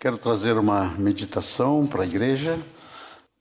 Quero 0.00 0.16
trazer 0.16 0.56
uma 0.56 0.94
meditação 0.96 1.86
para 1.86 2.04
a 2.04 2.06
igreja. 2.06 2.58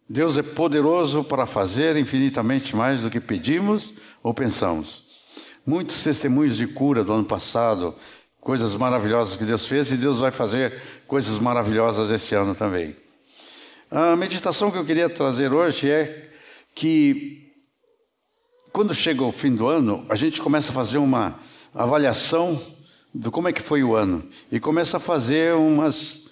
Deus 0.10 0.38
é 0.38 0.44
poderoso 0.44 1.24
para 1.24 1.46
fazer 1.46 1.96
infinitamente 1.96 2.76
mais 2.76 3.00
do 3.00 3.10
que 3.10 3.22
pedimos 3.22 3.94
ou 4.22 4.34
pensamos. 4.34 5.06
Muitos 5.66 6.04
testemunhos 6.04 6.58
de 6.58 6.68
cura 6.68 7.02
do 7.02 7.14
ano 7.14 7.24
passado, 7.24 7.96
coisas 8.42 8.76
maravilhosas 8.76 9.38
que 9.38 9.46
Deus 9.46 9.66
fez, 9.66 9.90
e 9.90 9.96
Deus 9.96 10.20
vai 10.20 10.32
fazer 10.32 10.82
coisas 11.08 11.40
maravilhosas 11.40 12.12
esse 12.12 12.36
ano 12.36 12.54
também. 12.54 12.94
A 13.90 14.18
meditação 14.18 14.70
que 14.70 14.78
eu 14.78 14.84
queria 14.84 15.08
trazer 15.08 15.54
hoje 15.54 15.90
é 15.90 16.30
que, 16.76 17.54
quando 18.74 18.94
chega 18.94 19.24
o 19.24 19.32
fim 19.32 19.56
do 19.56 19.66
ano, 19.66 20.06
a 20.10 20.16
gente 20.16 20.42
começa 20.42 20.72
a 20.72 20.76
fazer 20.76 20.98
uma 20.98 21.40
avaliação 21.74 22.62
do 23.16 23.32
como 23.32 23.48
é 23.48 23.54
que 23.54 23.62
foi 23.62 23.82
o 23.82 23.96
ano 23.96 24.28
e 24.52 24.60
começa 24.60 24.98
a 24.98 25.00
fazer 25.00 25.56
umas 25.56 26.28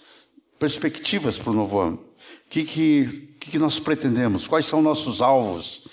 perspectivas 0.59 1.37
para 1.37 1.51
o 1.51 1.55
novo 1.55 1.79
ano. 1.79 1.97
O 1.97 2.49
que, 2.49 2.63
que, 2.63 3.35
que, 3.39 3.59
nós 3.59 3.79
pretendemos? 3.79 4.47
Quais 4.47 4.65
são 4.65 4.81
nossos 4.81 5.21
alvos? 5.21 5.87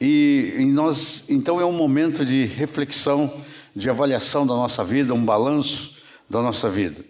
E, 0.00 0.54
e 0.58 0.64
nós, 0.66 1.24
então 1.28 1.60
é 1.60 1.64
um 1.64 1.72
momento 1.72 2.24
de 2.24 2.44
reflexão, 2.44 3.32
de 3.74 3.88
avaliação 3.90 4.46
da 4.46 4.54
nossa 4.54 4.84
vida, 4.84 5.14
um 5.14 5.24
balanço 5.24 5.96
da 6.28 6.40
nossa 6.42 6.68
vida. 6.68 7.04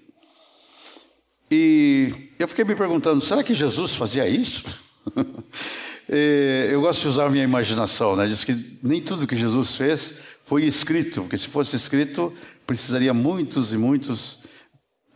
E 1.50 2.30
eu 2.38 2.48
fiquei 2.48 2.64
me 2.64 2.74
perguntando, 2.74 3.24
será 3.24 3.42
que 3.42 3.54
Jesus 3.54 3.94
fazia 3.94 4.28
isso? 4.28 4.64
eu 6.70 6.80
gosto 6.80 7.02
de 7.02 7.08
usar 7.08 7.26
a 7.26 7.30
minha 7.30 7.44
imaginação, 7.44 8.16
né? 8.16 8.26
Diz 8.26 8.44
que 8.44 8.78
nem 8.82 9.00
tudo 9.00 9.26
que 9.26 9.36
Jesus 9.36 9.76
fez 9.76 10.14
foi 10.44 10.64
escrito, 10.64 11.22
porque 11.22 11.38
se 11.38 11.46
fosse 11.46 11.76
escrito, 11.76 12.32
precisaria 12.66 13.14
muitos 13.14 13.72
e 13.72 13.76
muitos 13.76 14.38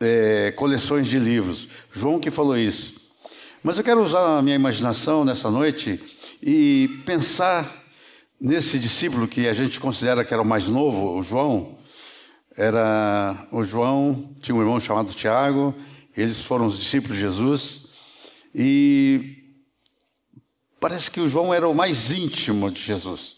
é, 0.00 0.52
coleções 0.52 1.06
de 1.06 1.18
livros. 1.18 1.68
João 1.92 2.18
que 2.18 2.30
falou 2.30 2.56
isso. 2.56 2.94
Mas 3.62 3.76
eu 3.76 3.84
quero 3.84 4.02
usar 4.02 4.38
a 4.38 4.42
minha 4.42 4.56
imaginação 4.56 5.24
nessa 5.24 5.50
noite 5.50 6.00
e 6.42 7.02
pensar 7.04 7.70
nesse 8.40 8.78
discípulo 8.78 9.28
que 9.28 9.46
a 9.46 9.52
gente 9.52 9.78
considera 9.78 10.24
que 10.24 10.32
era 10.32 10.42
o 10.42 10.46
mais 10.46 10.66
novo, 10.66 11.18
o 11.18 11.22
João. 11.22 11.78
Era 12.56 13.46
o 13.52 13.62
João 13.62 14.34
tinha 14.40 14.54
um 14.54 14.60
irmão 14.60 14.80
chamado 14.80 15.12
Tiago. 15.12 15.74
Eles 16.16 16.40
foram 16.40 16.66
os 16.66 16.78
discípulos 16.78 17.16
de 17.16 17.22
Jesus 17.22 17.86
e 18.54 19.36
parece 20.80 21.10
que 21.10 21.20
o 21.20 21.28
João 21.28 21.52
era 21.52 21.68
o 21.68 21.74
mais 21.74 22.10
íntimo 22.10 22.70
de 22.70 22.80
Jesus. 22.80 23.36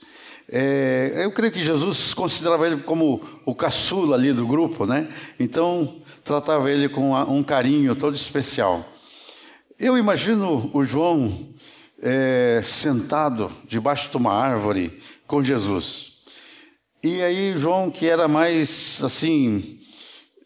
É, 0.55 1.22
eu 1.25 1.33
creio 1.33 1.50
que 1.50 1.64
Jesus 1.64 2.12
considerava 2.12 2.67
ele 2.67 2.83
como 2.83 3.22
o 3.47 3.55
caçula 3.55 4.17
ali 4.17 4.34
do 4.34 4.47
grupo, 4.47 4.84
né? 4.84 5.09
Então 5.41 5.97
tratava 6.22 6.70
ele 6.70 6.91
com 6.91 7.14
um 7.14 7.42
carinho 7.42 7.97
todo 7.97 8.14
especial. 8.14 8.86
Eu 9.78 9.97
imagino 9.97 10.70
o 10.75 10.84
João 10.84 11.33
é, 12.03 12.61
sentado 12.62 13.50
debaixo 13.67 14.11
de 14.11 14.17
uma 14.19 14.34
árvore 14.34 15.00
com 15.27 15.42
Jesus. 15.42 16.19
E 17.03 17.22
aí 17.22 17.56
João, 17.56 17.91
que 17.91 18.06
era 18.06 18.28
mais 18.28 19.00
assim, 19.03 19.78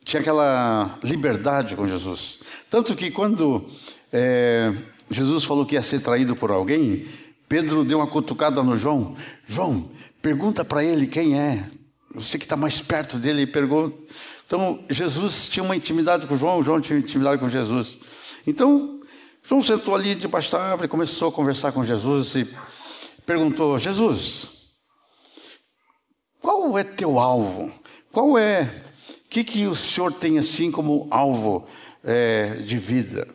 tinha 0.04 0.20
aquela 0.20 1.00
liberdade 1.02 1.74
com 1.74 1.88
Jesus. 1.88 2.38
Tanto 2.70 2.94
que 2.94 3.10
quando 3.10 3.66
é, 4.12 4.72
Jesus 5.10 5.42
falou 5.42 5.66
que 5.66 5.74
ia 5.74 5.82
ser 5.82 5.98
traído 5.98 6.36
por 6.36 6.52
alguém, 6.52 7.06
Pedro 7.48 7.84
deu 7.84 7.98
uma 7.98 8.06
cutucada 8.06 8.62
no 8.62 8.76
João. 8.76 9.16
João, 9.48 9.95
pergunta 10.26 10.64
para 10.64 10.82
ele 10.82 11.06
quem 11.06 11.38
é. 11.38 11.70
Você 12.12 12.36
que 12.36 12.44
está 12.44 12.56
mais 12.56 12.80
perto 12.80 13.16
dele 13.16 13.46
pergunta. 13.46 13.96
Então, 14.44 14.84
Jesus 14.90 15.48
tinha 15.48 15.62
uma 15.62 15.76
intimidade 15.76 16.26
com 16.26 16.36
João, 16.36 16.64
João 16.64 16.80
tinha 16.80 16.98
intimidade 16.98 17.40
com 17.40 17.48
Jesus. 17.48 18.00
Então, 18.44 19.00
João 19.40 19.62
sentou 19.62 19.94
ali 19.94 20.16
debaixo 20.16 20.50
da 20.50 20.60
árvore, 20.60 20.88
começou 20.88 21.28
a 21.28 21.32
conversar 21.32 21.70
com 21.70 21.84
Jesus 21.84 22.34
e 22.34 22.48
perguntou: 23.24 23.78
Jesus, 23.78 24.72
qual 26.40 26.76
é 26.76 26.82
teu 26.82 27.20
alvo? 27.20 27.72
Qual 28.10 28.36
é. 28.36 28.64
O 28.64 29.28
que, 29.28 29.44
que 29.44 29.66
o 29.68 29.76
senhor 29.76 30.12
tem 30.12 30.40
assim 30.40 30.72
como 30.72 31.06
alvo 31.08 31.68
é, 32.02 32.56
de 32.56 32.78
vida? 32.78 33.28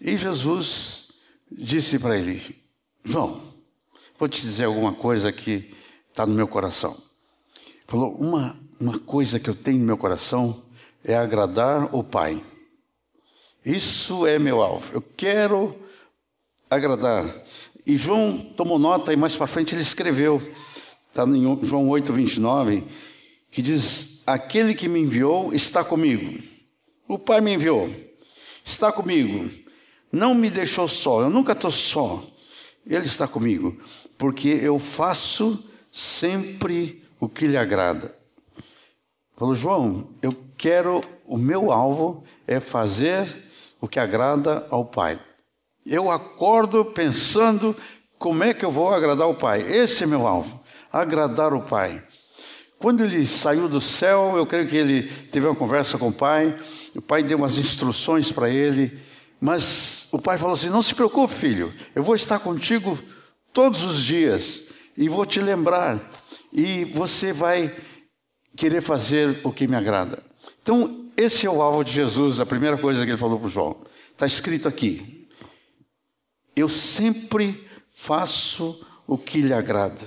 E 0.00 0.16
Jesus 0.16 1.08
disse 1.50 1.98
para 1.98 2.16
ele: 2.16 2.40
João, 3.04 3.42
vou 4.18 4.26
te 4.26 4.40
dizer 4.40 4.64
alguma 4.64 4.94
coisa 4.94 5.30
que 5.30 5.81
está 6.12 6.26
no 6.26 6.34
meu 6.34 6.46
coração. 6.46 6.96
Falou: 7.86 8.14
uma, 8.14 8.56
uma 8.78 8.98
coisa 8.98 9.40
que 9.40 9.50
eu 9.50 9.54
tenho 9.54 9.80
no 9.80 9.86
meu 9.86 9.96
coração 9.96 10.62
é 11.02 11.16
agradar 11.16 11.94
o 11.94 12.04
Pai. 12.04 12.40
Isso 13.64 14.26
é 14.26 14.38
meu 14.38 14.62
alvo. 14.62 14.92
Eu 14.92 15.02
quero 15.16 15.74
agradar. 16.70 17.24
E 17.84 17.96
João 17.96 18.38
tomou 18.38 18.78
nota 18.78 19.12
e 19.12 19.16
mais 19.16 19.34
para 19.34 19.46
frente 19.46 19.74
ele 19.74 19.82
escreveu, 19.82 20.40
está 21.08 21.24
em 21.24 21.64
João 21.64 21.88
8, 21.88 22.12
29, 22.12 22.84
que 23.50 23.62
diz: 23.62 24.22
Aquele 24.26 24.74
que 24.74 24.88
me 24.88 25.00
enviou 25.00 25.52
está 25.52 25.82
comigo. 25.82 26.40
O 27.08 27.18
Pai 27.18 27.40
me 27.40 27.54
enviou, 27.54 27.90
está 28.62 28.92
comigo. 28.92 29.50
Não 30.10 30.34
me 30.34 30.50
deixou 30.50 30.86
só, 30.86 31.22
eu 31.22 31.30
nunca 31.30 31.52
estou 31.52 31.70
só. 31.70 32.22
Ele 32.86 33.06
está 33.06 33.26
comigo, 33.26 33.80
porque 34.18 34.48
eu 34.48 34.78
faço 34.78 35.71
sempre 35.92 37.04
o 37.20 37.28
que 37.28 37.46
lhe 37.46 37.56
agrada. 37.56 38.14
Falou, 39.36 39.54
João, 39.54 40.08
eu 40.22 40.34
quero, 40.56 41.02
o 41.26 41.36
meu 41.36 41.70
alvo 41.70 42.24
é 42.46 42.58
fazer 42.58 43.28
o 43.80 43.86
que 43.86 44.00
agrada 44.00 44.66
ao 44.70 44.86
Pai. 44.86 45.20
Eu 45.84 46.10
acordo 46.10 46.84
pensando 46.84 47.76
como 48.18 48.42
é 48.42 48.54
que 48.54 48.64
eu 48.64 48.70
vou 48.70 48.92
agradar 48.92 49.28
o 49.28 49.36
Pai. 49.36 49.60
Esse 49.62 50.04
é 50.04 50.06
meu 50.06 50.26
alvo, 50.26 50.60
agradar 50.90 51.52
o 51.52 51.62
Pai. 51.62 52.02
Quando 52.78 53.04
ele 53.04 53.26
saiu 53.26 53.68
do 53.68 53.80
céu, 53.80 54.32
eu 54.36 54.46
creio 54.46 54.66
que 54.66 54.76
ele 54.76 55.02
teve 55.04 55.46
uma 55.46 55.54
conversa 55.54 55.96
com 55.96 56.08
o 56.08 56.12
pai, 56.12 56.58
o 56.96 57.00
pai 57.00 57.22
deu 57.22 57.38
umas 57.38 57.56
instruções 57.56 58.32
para 58.32 58.50
ele, 58.50 59.00
mas 59.40 60.08
o 60.10 60.18
pai 60.18 60.36
falou 60.36 60.54
assim: 60.54 60.68
Não 60.68 60.82
se 60.82 60.92
preocupe, 60.92 61.32
filho, 61.32 61.72
eu 61.94 62.02
vou 62.02 62.16
estar 62.16 62.40
contigo 62.40 62.98
todos 63.52 63.84
os 63.84 64.02
dias 64.02 64.64
e 64.96 65.08
vou 65.08 65.24
te 65.24 65.40
lembrar, 65.40 66.00
e 66.52 66.84
você 66.84 67.32
vai 67.32 67.74
querer 68.56 68.80
fazer 68.80 69.40
o 69.44 69.52
que 69.52 69.66
me 69.66 69.76
agrada. 69.76 70.22
Então, 70.62 71.10
esse 71.16 71.46
é 71.46 71.50
o 71.50 71.62
alvo 71.62 71.84
de 71.84 71.92
Jesus, 71.92 72.40
a 72.40 72.46
primeira 72.46 72.76
coisa 72.76 73.04
que 73.04 73.10
ele 73.10 73.18
falou 73.18 73.38
para 73.38 73.48
João. 73.48 73.76
Está 74.10 74.26
escrito 74.26 74.68
aqui: 74.68 75.28
Eu 76.54 76.68
sempre 76.68 77.68
faço 77.90 78.84
o 79.06 79.18
que 79.18 79.40
lhe 79.40 79.52
agrada. 79.52 80.00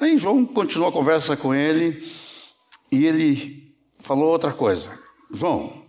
Aí 0.00 0.16
João 0.16 0.46
continuou 0.46 0.88
a 0.88 0.92
conversa 0.92 1.36
com 1.36 1.54
ele 1.54 2.02
e 2.90 3.06
ele 3.06 3.74
falou 3.98 4.30
outra 4.30 4.52
coisa. 4.52 4.98
João, 5.30 5.84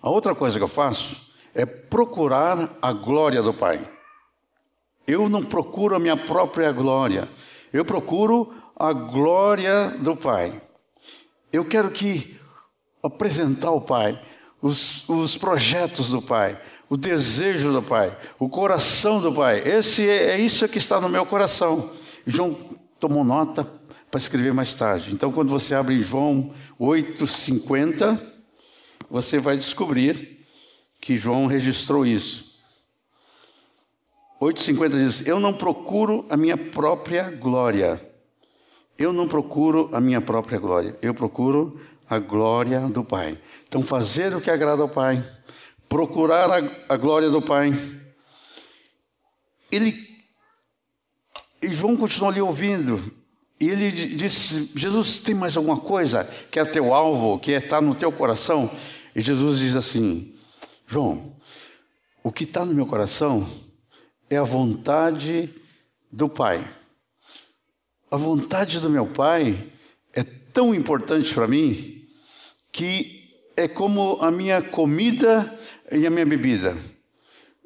a 0.00 0.10
outra 0.10 0.34
coisa 0.34 0.58
que 0.58 0.64
eu 0.64 0.68
faço 0.68 1.22
é 1.54 1.66
procurar 1.66 2.76
a 2.80 2.92
glória 2.92 3.42
do 3.42 3.52
Pai. 3.52 3.80
Eu 5.08 5.26
não 5.26 5.42
procuro 5.42 5.96
a 5.96 5.98
minha 5.98 6.18
própria 6.18 6.70
glória, 6.70 7.30
eu 7.72 7.82
procuro 7.82 8.52
a 8.76 8.92
glória 8.92 9.96
do 9.98 10.14
Pai. 10.14 10.60
Eu 11.50 11.64
quero 11.64 11.90
que 11.90 12.38
apresentar 13.02 13.68
ao 13.68 13.80
Pai 13.80 14.22
os, 14.60 15.08
os 15.08 15.34
projetos 15.34 16.10
do 16.10 16.20
Pai, 16.20 16.60
o 16.90 16.96
desejo 16.96 17.72
do 17.72 17.82
Pai, 17.82 18.14
o 18.38 18.50
coração 18.50 19.18
do 19.18 19.32
Pai. 19.32 19.62
Esse 19.64 20.06
é, 20.06 20.32
é 20.32 20.38
isso 20.38 20.68
que 20.68 20.76
está 20.76 21.00
no 21.00 21.08
meu 21.08 21.24
coração. 21.24 21.90
João 22.26 22.54
tomou 23.00 23.24
nota 23.24 23.66
para 24.10 24.18
escrever 24.18 24.52
mais 24.52 24.74
tarde. 24.74 25.10
Então, 25.14 25.32
quando 25.32 25.48
você 25.48 25.74
abre 25.74 26.02
João 26.02 26.52
8,50, 26.78 28.20
você 29.08 29.38
vai 29.38 29.56
descobrir 29.56 30.44
que 31.00 31.16
João 31.16 31.46
registrou 31.46 32.04
isso. 32.04 32.47
8,50 34.40 34.90
diz: 34.90 35.26
Eu 35.26 35.40
não 35.40 35.52
procuro 35.52 36.24
a 36.30 36.36
minha 36.36 36.56
própria 36.56 37.30
glória. 37.30 38.00
Eu 38.96 39.12
não 39.12 39.28
procuro 39.28 39.90
a 39.92 40.00
minha 40.00 40.20
própria 40.20 40.58
glória. 40.58 40.96
Eu 41.02 41.12
procuro 41.12 41.80
a 42.08 42.18
glória 42.18 42.80
do 42.80 43.04
Pai. 43.04 43.38
Então, 43.66 43.82
fazer 43.82 44.34
o 44.34 44.40
que 44.40 44.50
agrada 44.50 44.82
ao 44.82 44.88
Pai, 44.88 45.22
procurar 45.88 46.50
a, 46.50 46.94
a 46.94 46.96
glória 46.96 47.30
do 47.30 47.42
Pai. 47.42 47.72
Ele. 49.70 50.08
E 51.60 51.68
João 51.72 51.96
continuou 51.96 52.30
ali 52.30 52.40
ouvindo. 52.40 53.00
E 53.60 53.68
ele 53.68 53.90
disse: 53.90 54.70
Jesus, 54.76 55.18
tem 55.18 55.34
mais 55.34 55.56
alguma 55.56 55.80
coisa 55.80 56.24
que 56.50 56.60
é 56.60 56.64
teu 56.64 56.94
alvo, 56.94 57.40
que 57.40 57.50
está 57.50 57.80
no 57.80 57.94
teu 57.94 58.12
coração? 58.12 58.70
E 59.16 59.20
Jesus 59.20 59.58
diz 59.58 59.74
assim: 59.74 60.32
João, 60.86 61.36
o 62.22 62.30
que 62.30 62.44
está 62.44 62.64
no 62.64 62.72
meu 62.72 62.86
coração 62.86 63.44
é 64.30 64.36
a 64.36 64.42
vontade 64.42 65.54
do 66.10 66.28
Pai. 66.28 66.66
A 68.10 68.16
vontade 68.16 68.80
do 68.80 68.90
meu 68.90 69.06
Pai 69.06 69.56
é 70.12 70.22
tão 70.22 70.74
importante 70.74 71.32
para 71.34 71.46
mim 71.46 72.06
que 72.72 73.18
é 73.56 73.66
como 73.66 74.18
a 74.20 74.30
minha 74.30 74.62
comida 74.62 75.58
e 75.90 76.06
a 76.06 76.10
minha 76.10 76.24
bebida. 76.24 76.76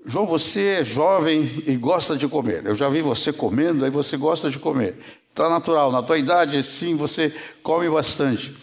João, 0.05 0.27
você 0.27 0.81
é 0.81 0.85
jovem 0.85 1.63
e 1.67 1.77
gosta 1.77 2.17
de 2.17 2.27
comer. 2.27 2.67
Eu 2.67 2.75
já 2.75 2.89
vi 2.89 3.03
você 3.03 3.33
comendo, 3.33 3.85
aí 3.85 3.91
você 3.91 4.17
gosta 4.17 4.51
de 4.51 4.59
comer. 4.59 4.97
Está 5.29 5.49
natural, 5.49 5.93
na 5.93 6.03
tua 6.03 6.19
idade, 6.19 6.63
sim, 6.63 6.97
você 6.97 7.33
come 7.63 7.89
bastante. 7.89 8.55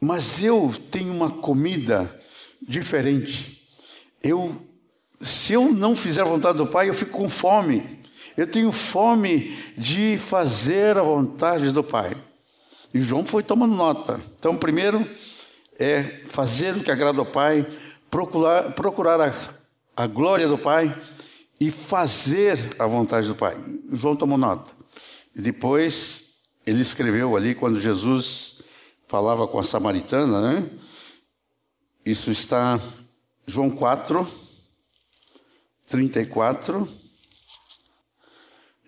Mas 0.00 0.42
eu 0.42 0.72
tenho 0.90 1.12
uma 1.12 1.30
comida 1.30 2.08
diferente. 2.66 3.62
Eu, 4.22 4.56
se 5.20 5.52
eu 5.52 5.72
não 5.72 5.96
fizer 5.96 6.22
a 6.22 6.24
vontade 6.24 6.58
do 6.58 6.66
Pai, 6.66 6.88
eu 6.88 6.94
fico 6.94 7.18
com 7.18 7.28
fome. 7.28 7.98
Eu 8.36 8.46
tenho 8.46 8.70
fome 8.70 9.56
de 9.76 10.16
fazer 10.18 10.96
a 10.96 11.02
vontade 11.02 11.72
do 11.72 11.82
Pai. 11.82 12.16
E 12.94 13.02
João 13.02 13.24
foi 13.24 13.42
tomando 13.42 13.74
nota. 13.74 14.20
Então, 14.38 14.56
primeiro 14.56 15.08
é 15.78 16.22
fazer 16.26 16.76
o 16.76 16.82
que 16.82 16.90
agrada 16.90 17.18
ao 17.18 17.26
Pai, 17.26 17.66
procurar, 18.10 18.72
procurar 18.72 19.20
a 19.20 19.32
a 19.98 20.06
glória 20.06 20.46
do 20.46 20.56
Pai 20.56 20.96
e 21.60 21.72
fazer 21.72 22.76
a 22.78 22.86
vontade 22.86 23.26
do 23.26 23.34
Pai. 23.34 23.56
João 23.90 24.14
tomou 24.14 24.38
nota. 24.38 24.70
E 25.34 25.42
depois 25.42 26.36
ele 26.64 26.80
escreveu 26.80 27.36
ali 27.36 27.52
quando 27.52 27.80
Jesus 27.80 28.62
falava 29.08 29.48
com 29.48 29.58
a 29.58 29.62
samaritana, 29.64 30.40
né? 30.40 30.70
Isso 32.06 32.30
está 32.30 32.78
João 33.44 33.70
4, 33.70 34.24
34. 35.88 36.88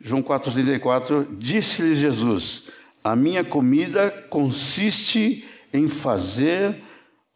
João 0.00 0.22
4, 0.22 0.52
34. 0.52 1.36
Disse-lhe 1.38 1.94
Jesus: 1.94 2.70
A 3.02 3.16
minha 3.16 3.42
comida 3.42 4.10
consiste 4.28 5.44
em 5.72 5.88
fazer 5.88 6.82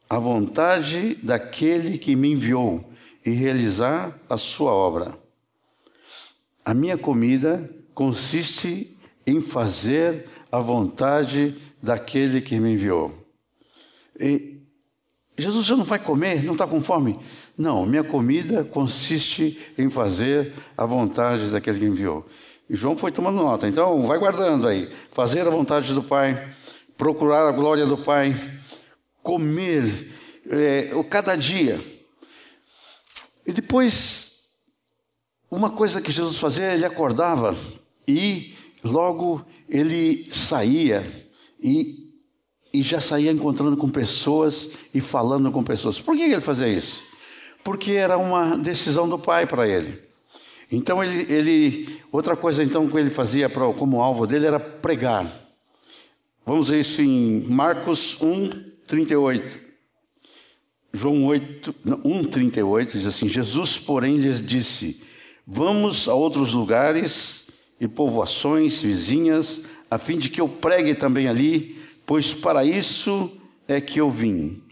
a 0.09 0.19
vontade 0.19 1.17
daquele 1.23 1.99
que 1.99 2.15
me 2.15 2.33
enviou 2.33 2.93
e 3.25 3.31
realizar 3.31 4.19
a 4.29 4.37
sua 4.37 4.71
obra. 4.71 5.19
A 6.65 6.75
minha 6.75 6.99
comida 6.99 7.69
consiste 7.95 8.97
em 9.27 9.41
fazer 9.41 10.27
a 10.53 10.59
vontade 10.59 11.57
daquele 11.83 12.41
que 12.41 12.59
me 12.61 12.75
enviou. 12.75 13.13
E 14.21 14.54
Jesus 15.37 15.67
já 15.67 15.77
não 15.77 15.85
vai 15.85 15.99
comer, 15.99 16.45
não 16.45 16.53
está 16.53 16.67
com 16.67 16.83
fome? 16.83 17.19
Não, 17.59 17.85
minha 17.85 18.05
comida 18.05 18.65
consiste 18.65 19.59
em 19.77 19.91
fazer 19.91 20.53
a 20.77 20.87
vontade 20.87 21.51
daquele 21.51 21.79
que 21.79 21.85
enviou. 21.87 22.27
E 22.71 22.77
João 22.77 22.97
foi 22.97 23.11
tomando 23.11 23.37
nota, 23.37 23.69
então 23.69 24.07
vai 24.07 24.19
guardando 24.19 24.69
aí. 24.69 24.89
Fazer 25.13 25.47
a 25.47 25.51
vontade 25.51 25.93
do 25.93 26.03
Pai, 26.03 26.51
procurar 26.97 27.49
a 27.49 27.53
glória 27.53 27.85
do 27.85 27.99
Pai, 27.99 28.35
comer 29.23 30.09
é, 30.49 30.91
cada 31.11 31.37
dia 31.37 31.81
e 33.47 33.53
depois, 33.53 34.45
uma 35.51 35.71
coisa 35.71 36.01
que 36.01 36.11
Jesus 36.11 36.39
fazia, 36.39 36.73
ele 36.73 36.85
acordava 36.85 37.55
e 38.09 38.55
logo 38.83 39.45
ele 39.69 40.25
saía 40.33 41.07
e, 41.63 42.04
e 42.75 42.83
já 42.83 43.01
saía 43.01 43.31
encontrando 43.31 43.77
com 43.77 43.89
pessoas 43.89 44.69
e 44.93 45.01
falando 45.01 45.53
com 45.53 45.63
pessoas. 45.63 46.01
Por 46.01 46.17
que 46.17 46.25
ele 46.25 46.41
fazia 46.41 46.67
isso? 46.67 47.05
Porque 47.63 47.93
era 47.93 48.19
uma 48.19 48.59
decisão 48.59 49.09
do 49.09 49.17
Pai 49.17 49.47
para 49.47 49.69
ele. 49.69 50.03
Então 50.73 51.03
ele, 51.03 51.33
ele, 51.33 52.01
outra 52.11 52.37
coisa 52.37 52.65
então 52.65 52.89
que 52.89 52.97
ele 52.97 53.11
fazia 53.11 53.49
pra, 53.49 53.73
como 53.73 54.03
alvo 54.03 54.27
dele 54.27 54.47
era 54.47 54.59
pregar. 54.59 55.33
Vamos 56.45 56.69
ver 56.69 56.81
isso 56.81 57.01
em 57.01 57.45
Marcos 57.49 58.21
1, 58.21 58.51
38. 58.89 59.61
João 60.93 61.25
8, 61.27 61.75
1,38 61.87 62.93
diz 62.93 63.07
assim: 63.07 63.29
Jesus, 63.29 63.79
porém, 63.79 64.17
lhes 64.17 64.41
disse: 64.45 65.01
Vamos 65.47 66.09
a 66.09 66.15
outros 66.15 66.53
lugares 66.53 67.47
e 67.81 67.87
povoações 67.87 68.83
vizinhas, 68.83 69.63
a 69.91 69.97
fim 69.97 70.19
de 70.19 70.29
que 70.29 70.41
eu 70.41 70.49
pregue 70.49 70.95
também 70.95 71.29
ali, 71.29 71.84
pois 72.07 72.35
para 72.35 72.65
isso 72.65 73.31
é 73.67 73.81
que 73.81 74.01
eu 74.01 74.11
vim. 74.11 74.63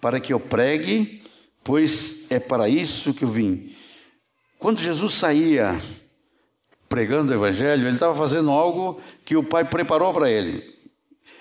Para 0.00 0.20
que 0.20 0.32
eu 0.32 0.40
pregue, 0.40 1.22
pois 1.62 2.26
é 2.30 2.40
para 2.40 2.68
isso 2.68 3.14
que 3.14 3.24
eu 3.24 3.28
vim. 3.28 3.72
Quando 4.58 4.80
Jesus 4.80 5.14
saía 5.14 5.80
pregando 6.88 7.32
o 7.32 7.34
Evangelho, 7.34 7.86
ele 7.86 7.94
estava 7.94 8.14
fazendo 8.14 8.50
algo 8.50 9.00
que 9.24 9.36
o 9.36 9.42
Pai 9.42 9.64
preparou 9.64 10.12
para 10.12 10.30
ele. 10.30 10.62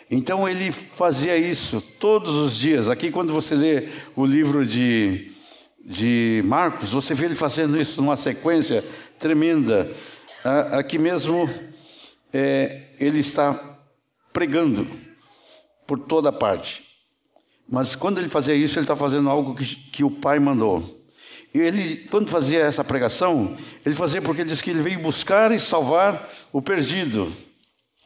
Então 0.10 0.48
ele 0.48 0.72
fazia 0.72 1.38
isso 1.38 1.82
todos 2.00 2.36
os 2.36 2.56
dias. 2.56 2.90
Aqui, 2.90 3.12
quando 3.12 3.34
você 3.34 3.56
lê 3.56 3.88
o 4.16 4.26
livro 4.26 4.66
de, 4.66 5.32
de 5.84 6.44
Marcos, 6.46 6.90
você 6.90 7.14
vê 7.14 7.26
ele 7.26 7.36
fazendo 7.36 7.80
isso 7.80 8.02
numa 8.02 8.18
sequência 8.18 8.84
tremenda. 9.18 9.92
Aqui 10.72 10.98
mesmo, 10.98 11.50
é, 12.34 12.84
ele 13.00 13.20
está 13.20 13.78
pregando 14.34 14.88
por 15.86 16.00
toda 16.00 16.32
parte. 16.32 16.84
Mas 17.70 17.96
quando 17.96 18.18
ele 18.18 18.30
fazia 18.30 18.54
isso, 18.54 18.78
ele 18.78 18.84
está 18.84 18.96
fazendo 18.96 19.30
algo 19.30 19.56
que, 19.56 19.66
que 19.66 20.04
o 20.04 20.12
Pai 20.12 20.40
mandou. 20.40 21.02
Ele, 21.54 21.98
quando 22.10 22.30
fazia 22.30 22.60
essa 22.60 22.84
pregação, 22.84 23.58
ele 23.86 23.96
fazia 23.96 24.22
porque 24.22 24.42
ele 24.42 24.50
disse 24.50 24.64
que 24.64 24.70
ele 24.70 24.82
veio 24.82 25.00
buscar 25.00 25.52
e 25.52 25.60
salvar 25.60 26.30
o 26.52 26.62
perdido. 26.62 27.32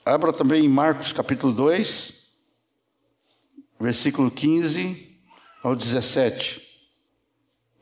Abra 0.04 0.34
também 0.34 0.66
em 0.66 0.70
Marcos 0.70 1.14
capítulo 1.14 1.54
2, 1.54 2.26
versículo 3.80 4.32
15 4.32 5.20
ao 5.64 5.76
17. 5.76 6.62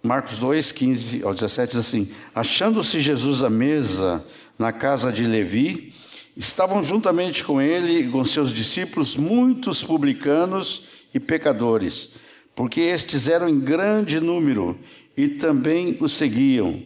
Marcos 0.01 0.37
2, 0.39 0.71
15 0.73 1.23
ao 1.23 1.33
17 1.33 1.71
diz 1.71 1.79
assim: 1.79 2.11
Achando-se 2.35 2.99
Jesus 2.99 3.41
à 3.41 3.49
mesa 3.49 4.23
na 4.59 4.73
casa 4.73 5.11
de 5.11 5.25
Levi, 5.25 5.93
estavam 6.35 6.83
juntamente 6.83 7.43
com 7.43 7.61
ele 7.61 7.99
e 7.99 8.09
com 8.09 8.23
seus 8.25 8.51
discípulos 8.51 9.15
muitos 9.15 9.83
publicanos 9.83 10.83
e 11.13 11.19
pecadores, 11.19 12.11
porque 12.55 12.81
estes 12.81 13.27
eram 13.27 13.47
em 13.47 13.59
grande 13.59 14.19
número 14.19 14.79
e 15.15 15.27
também 15.27 15.97
o 15.99 16.09
seguiam. 16.09 16.83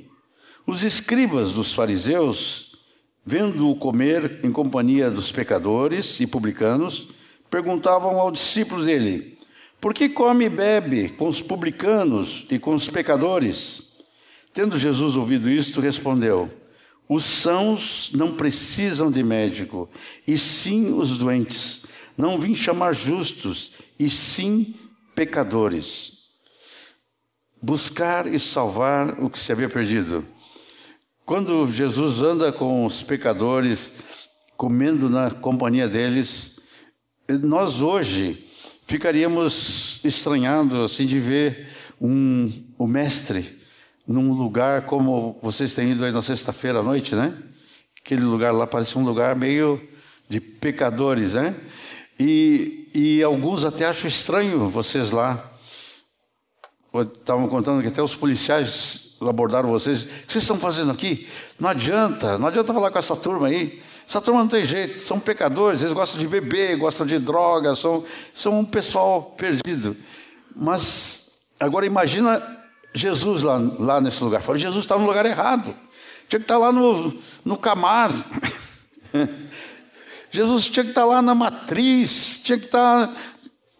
Os 0.65 0.83
escribas 0.83 1.51
dos 1.51 1.73
fariseus 1.73 2.67
vendo-o 3.27 3.75
comer 3.75 4.39
em 4.41 4.49
companhia 4.53 5.11
dos 5.11 5.33
pecadores 5.33 6.21
e 6.21 6.25
publicanos, 6.25 7.09
perguntavam 7.50 8.17
aos 8.21 8.31
discípulos 8.31 8.85
dele: 8.85 9.38
Por 9.81 9.93
que 9.93 10.07
come 10.07 10.45
e 10.45 10.50
bebe 10.50 11.09
com 11.09 11.27
os 11.27 11.41
publicanos 11.41 12.47
e 12.50 12.57
com 12.57 12.73
os 12.73 12.89
pecadores? 12.89 13.83
Tendo 14.53 14.79
Jesus 14.79 15.17
ouvido 15.17 15.50
isto, 15.50 15.81
respondeu: 15.81 16.50
Os 17.09 17.23
sãos 17.23 18.11
não 18.13 18.33
precisam 18.33 19.09
de 19.09 19.23
médico, 19.23 19.89
e 20.27 20.37
sim 20.37 20.93
os 20.93 21.17
doentes. 21.17 21.83
Não 22.17 22.37
vim 22.37 22.53
chamar 22.53 22.93
justos, 22.93 23.71
e 23.97 24.09
sim 24.09 24.75
pecadores. 25.15 26.17
Buscar 27.61 28.27
e 28.27 28.39
salvar 28.39 29.23
o 29.23 29.29
que 29.29 29.39
se 29.39 29.51
havia 29.51 29.69
perdido. 29.69 30.25
Quando 31.25 31.69
Jesus 31.69 32.21
anda 32.21 32.51
com 32.51 32.85
os 32.85 33.03
pecadores, 33.03 33.91
comendo 34.55 35.09
na 35.09 35.31
companhia 35.31 35.87
deles, 35.87 36.55
nós 37.41 37.81
hoje 37.81 38.45
ficaríamos 38.85 39.99
estranhados 40.03 40.91
assim 40.91 41.05
de 41.05 41.19
ver 41.19 41.67
um, 42.01 42.51
o 42.77 42.87
mestre 42.87 43.56
num 44.07 44.31
lugar 44.33 44.85
como 44.85 45.37
vocês 45.41 45.73
têm 45.73 45.91
ido 45.91 46.05
aí 46.05 46.11
na 46.11 46.21
sexta-feira 46.21 46.79
à 46.79 46.83
noite, 46.83 47.13
né? 47.13 47.33
Aquele 47.99 48.23
lugar 48.23 48.53
lá 48.53 48.65
parece 48.65 48.97
um 48.97 49.03
lugar 49.03 49.35
meio 49.35 49.81
de 50.29 50.39
pecadores, 50.39 51.33
né? 51.33 51.55
E, 52.17 52.89
e 52.95 53.21
alguns 53.21 53.65
até 53.65 53.85
acham 53.85 54.07
estranho 54.07 54.69
vocês 54.69 55.11
lá. 55.11 55.51
Estavam 56.95 57.47
contando 57.49 57.81
que 57.81 57.89
até 57.89 58.01
os 58.01 58.15
policiais 58.15 59.17
abordaram 59.21 59.69
vocês, 59.69 60.03
o 60.03 60.07
que 60.07 60.31
vocês 60.31 60.43
estão 60.43 60.57
fazendo 60.57 60.91
aqui? 60.91 61.27
Não 61.59 61.69
adianta, 61.69 62.37
não 62.37 62.47
adianta 62.47 62.73
falar 62.73 62.89
com 62.89 62.99
essa 62.99 63.15
turma 63.15 63.47
aí. 63.47 63.81
Essa 64.07 64.21
turma 64.21 64.39
não 64.39 64.47
tem 64.47 64.63
jeito, 64.63 65.01
são 65.01 65.19
pecadores, 65.19 65.81
eles 65.81 65.93
gostam 65.93 66.19
de 66.19 66.27
beber, 66.27 66.77
gostam 66.77 67.05
de 67.05 67.19
droga, 67.19 67.75
são, 67.75 68.05
são 68.33 68.59
um 68.59 68.63
pessoal 68.63 69.35
perdido. 69.37 69.97
Mas 70.55 71.41
agora 71.59 71.85
imagina 71.85 72.56
Jesus 72.98 73.44
lá, 73.44 73.58
lá 73.80 74.01
nesse 74.01 74.24
lugar. 74.24 74.42
Fala, 74.42 74.58
Jesus 74.58 74.84
está 74.84 74.98
no 74.98 75.06
lugar 75.06 75.25
errado. 75.25 75.74
Tinha 76.27 76.39
que 76.39 76.44
estar 76.44 76.58
lá 76.58 76.72
no, 76.72 77.18
no 77.46 77.58
Camar. 77.58 78.12
Jesus 80.30 80.66
tinha 80.66 80.84
que 80.84 80.92
estar 80.92 81.06
lá 81.06 81.22
na 81.22 81.34
matriz, 81.34 82.42
tinha 82.44 82.58
que 82.58 82.66
estar 82.66 83.13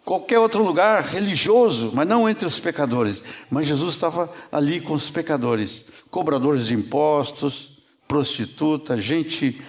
qualquer 0.04 0.38
outro 0.38 0.64
lugar 0.64 1.04
religioso, 1.04 1.90
mas 1.92 2.08
não 2.08 2.28
entre 2.28 2.46
os 2.46 2.58
pecadores. 2.58 3.22
Mas 3.50 3.66
Jesus 3.66 3.94
estava 3.94 4.32
ali 4.50 4.80
com 4.80 4.94
os 4.94 5.10
pecadores, 5.10 5.84
cobradores 6.10 6.66
de 6.66 6.74
impostos, 6.74 7.78
prostituta, 8.08 8.98
gente. 8.98 9.60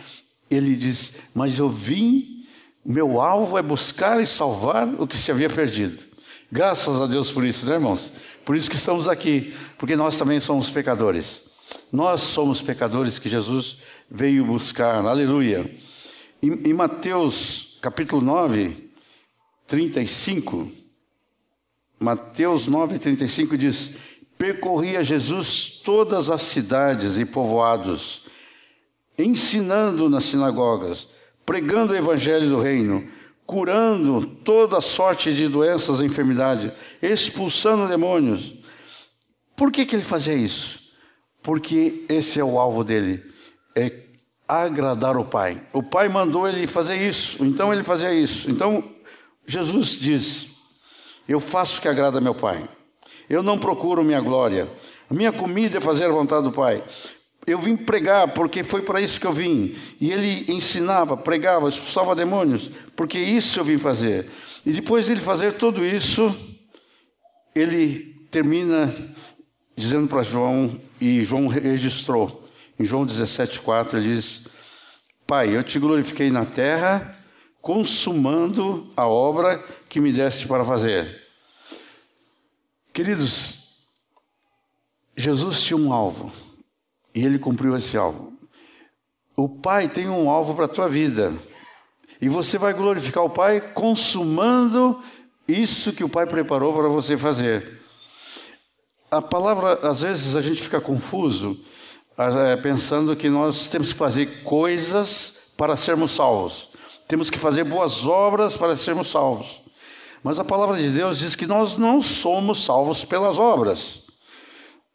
Ele 0.50 0.76
diz: 0.76 1.16
Mas 1.36 1.60
eu 1.60 1.68
vim, 1.68 2.46
meu 2.86 3.20
alvo 3.20 3.58
é 3.58 3.62
buscar 3.62 4.22
e 4.22 4.26
salvar 4.26 4.88
o 4.98 5.06
que 5.06 5.18
se 5.18 5.30
havia 5.30 5.50
perdido. 5.50 6.08
Graças 6.52 7.00
a 7.00 7.06
Deus 7.06 7.32
por 7.32 7.44
isso, 7.44 7.66
né, 7.66 7.74
irmãos? 7.74 8.12
Por 8.50 8.56
isso 8.56 8.68
que 8.68 8.78
estamos 8.78 9.08
aqui, 9.08 9.54
porque 9.78 9.96
nós 9.96 10.18
também 10.18 10.40
somos 10.40 10.72
pecadores. 10.72 11.46
Nós 11.92 12.22
somos 12.22 12.64
pecadores 12.64 13.20
que 13.20 13.30
Jesus 13.30 13.78
veio 14.10 14.44
buscar. 14.44 15.06
Aleluia. 15.06 15.72
Em, 16.42 16.54
em 16.68 16.74
Mateus 16.74 17.78
capítulo 17.80 18.24
9, 18.24 18.90
35, 19.68 20.72
Mateus 22.00 22.66
9, 22.66 22.98
35 22.98 23.56
diz: 23.56 23.94
Percorria 24.36 25.04
Jesus 25.04 25.82
todas 25.86 26.32
as 26.32 26.42
cidades 26.42 27.20
e 27.20 27.26
povoados, 27.26 28.24
ensinando 29.16 30.10
nas 30.10 30.24
sinagogas, 30.24 31.08
pregando 31.46 31.94
o 31.94 31.96
evangelho 31.96 32.50
do 32.50 32.60
reino 32.60 33.08
curando 33.50 34.28
toda 34.28 34.80
sorte 34.80 35.34
de 35.34 35.48
doenças 35.48 36.02
e 36.02 36.06
enfermidades, 36.06 36.72
expulsando 37.02 37.88
demônios. 37.88 38.54
Por 39.56 39.72
que, 39.72 39.88
que 39.88 39.96
ele 39.96 40.04
fazia 40.04 40.36
isso? 40.36 40.80
Porque 41.42 42.06
esse 42.08 42.40
é 42.40 42.44
o 42.44 42.60
alvo 42.60 42.84
dele, 42.84 43.24
é 43.76 44.04
agradar 44.48 45.18
o 45.18 45.26
Pai. 45.26 45.60
O 45.74 45.82
Pai 45.82 46.08
mandou 46.08 46.48
ele 46.48 46.68
fazer 46.68 46.98
isso, 46.98 47.44
então 47.44 47.74
ele 47.74 47.84
fazia 47.84 48.14
isso. 48.14 48.52
Então 48.52 48.84
Jesus 49.48 50.00
diz: 50.00 50.52
Eu 51.28 51.40
faço 51.40 51.80
o 51.80 51.82
que 51.82 51.88
agrada 51.88 52.22
meu 52.22 52.36
Pai. 52.36 52.70
Eu 53.28 53.42
não 53.42 53.58
procuro 53.58 54.04
minha 54.04 54.22
glória. 54.22 54.70
A 55.10 55.14
minha 55.16 55.32
comida 55.32 55.80
é 55.80 55.82
fazer 55.82 56.06
a 56.06 56.12
vontade 56.12 56.44
do 56.44 56.52
Pai. 56.52 56.84
Eu 57.50 57.60
vim 57.60 57.76
pregar 57.76 58.28
porque 58.34 58.64
foi 58.64 58.84
para 58.84 59.02
isso 59.02 59.20
que 59.20 59.26
eu 59.26 59.34
vim. 59.34 59.76
E 60.00 60.12
ele 60.12 60.46
ensinava, 60.52 61.18
pregava, 61.18 61.68
expulsava 61.68 62.16
demônios, 62.16 62.70
porque 62.96 63.18
isso 63.18 63.60
eu 63.60 63.64
vim 63.64 63.78
fazer. 63.78 64.30
E 64.66 64.72
depois 64.72 65.06
de 65.06 65.14
ele 65.14 65.22
fazer 65.22 65.54
tudo 65.54 65.84
isso, 65.84 66.36
ele 67.56 68.28
termina 68.30 68.94
dizendo 69.76 70.08
para 70.08 70.22
João, 70.22 70.80
e 71.02 71.24
João 71.24 71.48
registrou, 71.48 72.48
em 72.78 72.86
João 72.86 73.06
17,4, 73.06 73.96
ele 73.96 74.14
diz: 74.14 74.50
Pai, 75.26 75.56
eu 75.56 75.64
te 75.64 75.80
glorifiquei 75.80 76.30
na 76.30 76.46
terra, 76.46 77.18
consumando 77.62 78.92
a 78.96 79.08
obra 79.08 79.58
que 79.88 80.00
me 80.00 80.12
deste 80.12 80.48
para 80.48 80.64
fazer. 80.64 81.24
Queridos, 82.94 83.76
Jesus 85.16 85.64
tinha 85.64 85.78
um 85.78 85.92
alvo. 85.92 86.32
E 87.20 87.26
ele 87.26 87.38
cumpriu 87.38 87.76
esse 87.76 87.98
alvo. 87.98 88.32
O 89.36 89.50
Pai 89.50 89.90
tem 89.90 90.08
um 90.08 90.30
alvo 90.30 90.56
para 90.56 90.64
a 90.66 90.70
tua 90.70 90.88
vida. 90.88 91.34
E 92.22 92.30
você 92.30 92.58
vai 92.58 92.74
glorificar 92.74 93.26
o 93.26 93.30
Pai 93.30 93.60
consumando 93.60 94.98
isso 95.46 95.92
que 95.92 96.02
o 96.02 96.08
Pai 96.08 96.26
preparou 96.26 96.74
para 96.74 96.88
você 96.88 97.18
fazer. 97.18 97.78
A 99.12 99.22
palavra, 99.22 99.86
às 99.86 100.00
vezes 100.00 100.38
a 100.38 100.42
gente 100.42 100.62
fica 100.62 100.80
confuso, 100.80 101.60
é, 102.18 102.56
pensando 102.56 103.14
que 103.18 103.28
nós 103.28 103.68
temos 103.68 103.92
que 103.92 104.00
fazer 104.00 104.42
coisas 104.44 105.52
para 105.58 105.76
sermos 105.76 106.12
salvos. 106.12 106.70
Temos 107.06 107.30
que 107.30 107.38
fazer 107.38 107.66
boas 107.66 108.08
obras 108.08 108.56
para 108.56 108.78
sermos 108.78 109.12
salvos. 109.12 109.62
Mas 110.24 110.40
a 110.40 110.46
palavra 110.46 110.78
de 110.78 110.90
Deus 110.90 111.20
diz 111.20 111.36
que 111.36 111.46
nós 111.46 111.76
não 111.76 112.02
somos 112.02 112.64
salvos 112.64 113.04
pelas 113.04 113.38
obras. 113.38 114.04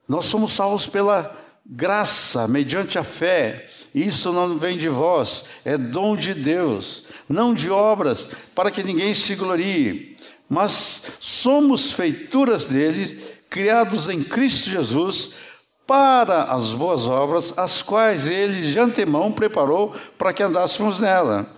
Nós 0.09 0.25
somos 0.25 0.53
salvos 0.53 0.87
pela 0.87 1.44
graça, 1.65 2.47
mediante 2.47 2.99
a 2.99 3.05
fé. 3.05 3.67
Isso 3.95 4.33
não 4.33 4.59
vem 4.59 4.77
de 4.77 4.89
vós, 4.89 5.45
é 5.65 5.79
dom 5.79 6.17
de 6.17 6.35
Deus, 6.35 7.05
não 7.29 7.55
de 7.55 7.71
obras, 7.71 8.29
para 8.55 8.71
que 8.71 8.83
ninguém 8.83 9.15
se 9.15 9.35
glorie. 9.35 10.17
Mas 10.49 11.19
somos 11.21 11.93
feituras 11.93 12.67
dele, 12.67 13.19
criados 13.49 14.09
em 14.09 14.23
Cristo 14.23 14.69
Jesus, 14.69 15.31
para 15.87 16.45
as 16.45 16.73
boas 16.73 17.07
obras, 17.07 17.57
as 17.59 17.83
quais 17.83 18.27
ele 18.27 18.71
de 18.71 18.79
antemão 18.79 19.31
preparou 19.31 19.95
para 20.19 20.33
que 20.33 20.43
andássemos 20.43 20.99
nela. 20.99 21.49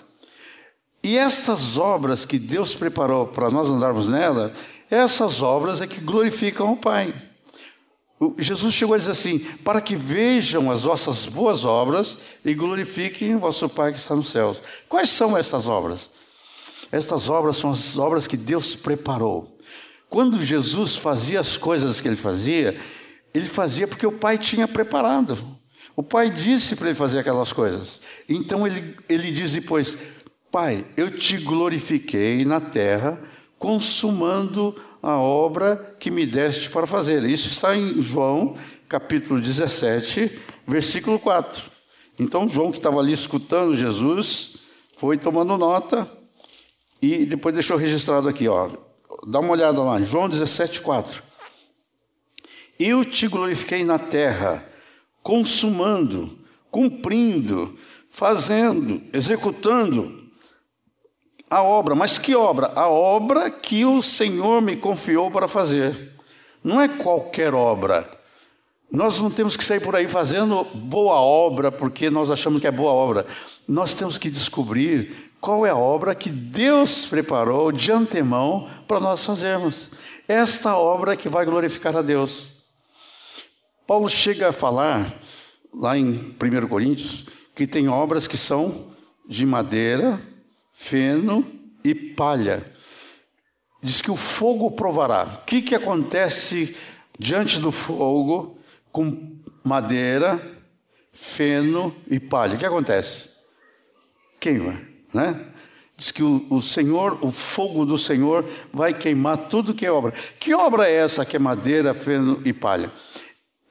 E 1.02 1.16
estas 1.16 1.78
obras 1.78 2.25
que 2.25 2.38
Deus 2.38 2.75
preparou 2.75 3.28
para 3.28 3.50
nós 3.50 3.70
andarmos 3.70 4.08
nela, 4.08 4.52
essas 4.90 5.40
obras 5.42 5.80
é 5.80 5.86
que 5.86 6.00
glorificam 6.00 6.72
o 6.72 6.76
Pai. 6.76 7.14
Jesus 8.38 8.75
chegou 8.75 8.94
a 8.94 8.99
dizer 8.99 9.11
assim: 9.11 9.38
para 9.38 9.80
que 9.80 9.94
vejam 9.94 10.70
as 10.70 10.82
vossas 10.82 11.26
boas 11.26 11.64
obras 11.64 12.18
e 12.44 12.54
glorifiquem 12.54 13.35
o 13.35 13.40
vosso 13.40 13.68
Pai 13.68 13.92
que 13.92 13.99
está 13.99 14.14
nos 14.16 14.30
céus. 14.30 14.58
Quais 14.88 15.11
são 15.11 15.37
estas 15.37 15.66
obras? 15.66 16.11
Estas 16.90 17.28
obras 17.28 17.56
são 17.56 17.73
as 17.73 17.99
obras 17.99 18.26
que 18.26 18.37
Deus 18.37 18.75
preparou. 18.75 19.58
Quando 20.08 20.42
Jesus 20.42 20.96
fazia 20.96 21.40
as 21.40 21.58
coisas 21.58 22.00
que 22.00 22.08
ele 22.08 22.16
fazia, 22.16 22.76
ele 23.35 23.46
fazia 23.46 23.87
porque 23.87 24.06
o 24.06 24.12
Pai 24.12 24.38
tinha 24.38 24.66
preparado. 24.66 25.37
O 25.94 26.02
Pai 26.02 26.30
disse 26.30 26.76
para 26.76 26.88
ele 26.88 26.94
fazer 26.94 27.18
aquelas 27.18 27.52
coisas. 27.52 28.00
Então 28.28 28.66
ele, 28.66 28.96
ele 29.08 29.30
diz 29.30 29.52
depois: 29.52 29.99
Pai, 30.50 30.87
eu 30.96 31.11
te 31.11 31.37
glorifiquei 31.37 32.46
na 32.46 32.61
terra, 32.61 33.20
consumando 33.58 34.75
a 35.06 35.20
obra 35.20 35.94
que 36.00 36.10
me 36.10 36.26
deste 36.26 36.68
para 36.68 36.84
fazer. 36.84 37.22
Isso 37.22 37.46
está 37.46 37.76
em 37.76 38.02
João, 38.02 38.56
capítulo 38.88 39.40
17, 39.40 40.36
versículo 40.66 41.16
4. 41.20 41.62
Então, 42.18 42.48
João, 42.48 42.72
que 42.72 42.78
estava 42.78 42.98
ali 42.98 43.12
escutando 43.12 43.76
Jesus, 43.76 44.56
foi 44.98 45.16
tomando 45.16 45.56
nota 45.56 46.10
e 47.00 47.25
depois 47.25 47.54
deixou 47.54 47.76
registrado 47.76 48.28
aqui, 48.28 48.48
ó. 48.48 48.68
Dá 49.28 49.38
uma 49.38 49.52
olhada 49.52 49.80
lá, 49.80 50.02
João 50.02 50.28
17, 50.28 50.80
4. 50.80 51.22
Eu 52.76 53.04
te 53.04 53.28
glorifiquei 53.28 53.84
na 53.84 54.00
terra, 54.00 54.68
consumando, 55.22 56.36
cumprindo, 56.68 57.78
fazendo, 58.10 59.00
executando 59.12 60.25
a 61.49 61.62
obra. 61.62 61.95
Mas 61.95 62.19
que 62.19 62.35
obra? 62.35 62.73
A 62.75 62.88
obra 62.88 63.50
que 63.50 63.85
o 63.85 64.03
Senhor 64.03 64.61
me 64.61 64.76
confiou 64.76 65.31
para 65.31 65.49
fazer. 65.49 66.12
Não 66.62 66.81
é 66.81 66.88
qualquer 66.88 67.55
obra. 67.55 68.09
Nós 68.91 69.19
não 69.19 69.31
temos 69.31 69.57
que 69.57 69.65
sair 69.65 69.81
por 69.81 69.97
aí 69.97 70.07
fazendo 70.07 70.65
boa 70.75 71.17
obra 71.17 71.73
porque 71.73 72.09
nós 72.09 72.31
achamos 72.31 72.61
que 72.61 72.67
é 72.67 72.71
boa 72.71 72.93
obra. 72.93 73.26
Nós 73.67 73.95
temos 73.95 74.17
que 74.17 74.31
descobrir 74.31 75.33
qual 75.41 75.67
é 75.67 75.71
a 75.71 75.76
obra 75.76 76.15
que 76.15 76.31
Deus 76.31 77.07
preparou 77.07 77.71
de 77.73 77.91
antemão 77.91 78.69
para 78.87 79.00
nós 79.00 79.25
fazermos. 79.25 79.91
Esta 80.29 80.76
obra 80.76 81.17
que 81.17 81.29
vai 81.29 81.45
glorificar 81.45 81.97
a 81.97 82.03
Deus. 82.03 82.49
Paulo 83.87 84.09
chega 84.09 84.49
a 84.49 84.53
falar, 84.53 85.15
lá 85.73 85.97
em 85.97 86.15
1 86.15 86.67
Coríntios, 86.69 87.26
que 87.55 87.67
tem 87.67 87.88
obras 87.88 88.26
que 88.26 88.37
são 88.37 88.87
de 89.29 89.47
madeira, 89.47 90.21
feno 90.76 91.45
e 91.83 91.95
palha. 91.95 92.71
Diz 93.83 94.02
que 94.02 94.11
o 94.11 94.16
fogo 94.16 94.71
provará. 94.71 95.25
O 95.25 95.45
que, 95.47 95.62
que 95.62 95.75
acontece 95.75 96.76
diante 97.18 97.59
do 97.59 97.73
fogo 97.73 98.59
com 98.92 99.40
madeira, 99.64 100.40
feno 101.12 101.97
e 102.06 102.21
palha? 102.21 102.54
O 102.54 102.59
que 102.59 102.66
acontece? 102.66 103.30
Queima, 104.38 104.80
né? 105.14 105.47
Diz 105.97 106.11
que 106.11 106.23
o, 106.23 106.47
o, 106.50 106.61
Senhor, 106.61 107.18
o 107.23 107.33
fogo 107.33 107.87
do 107.87 107.97
Senhor 107.97 108.45
vai 108.71 108.92
queimar 108.92 109.49
tudo 109.49 109.75
que 109.75 109.87
é 109.87 109.90
obra. 109.90 110.12
Que 110.38 110.52
obra 110.52 110.87
é 110.87 110.95
essa 110.95 111.25
que 111.25 111.37
é 111.37 111.38
madeira, 111.38 111.95
feno 111.95 112.42
e 112.45 112.52
palha? 112.52 112.92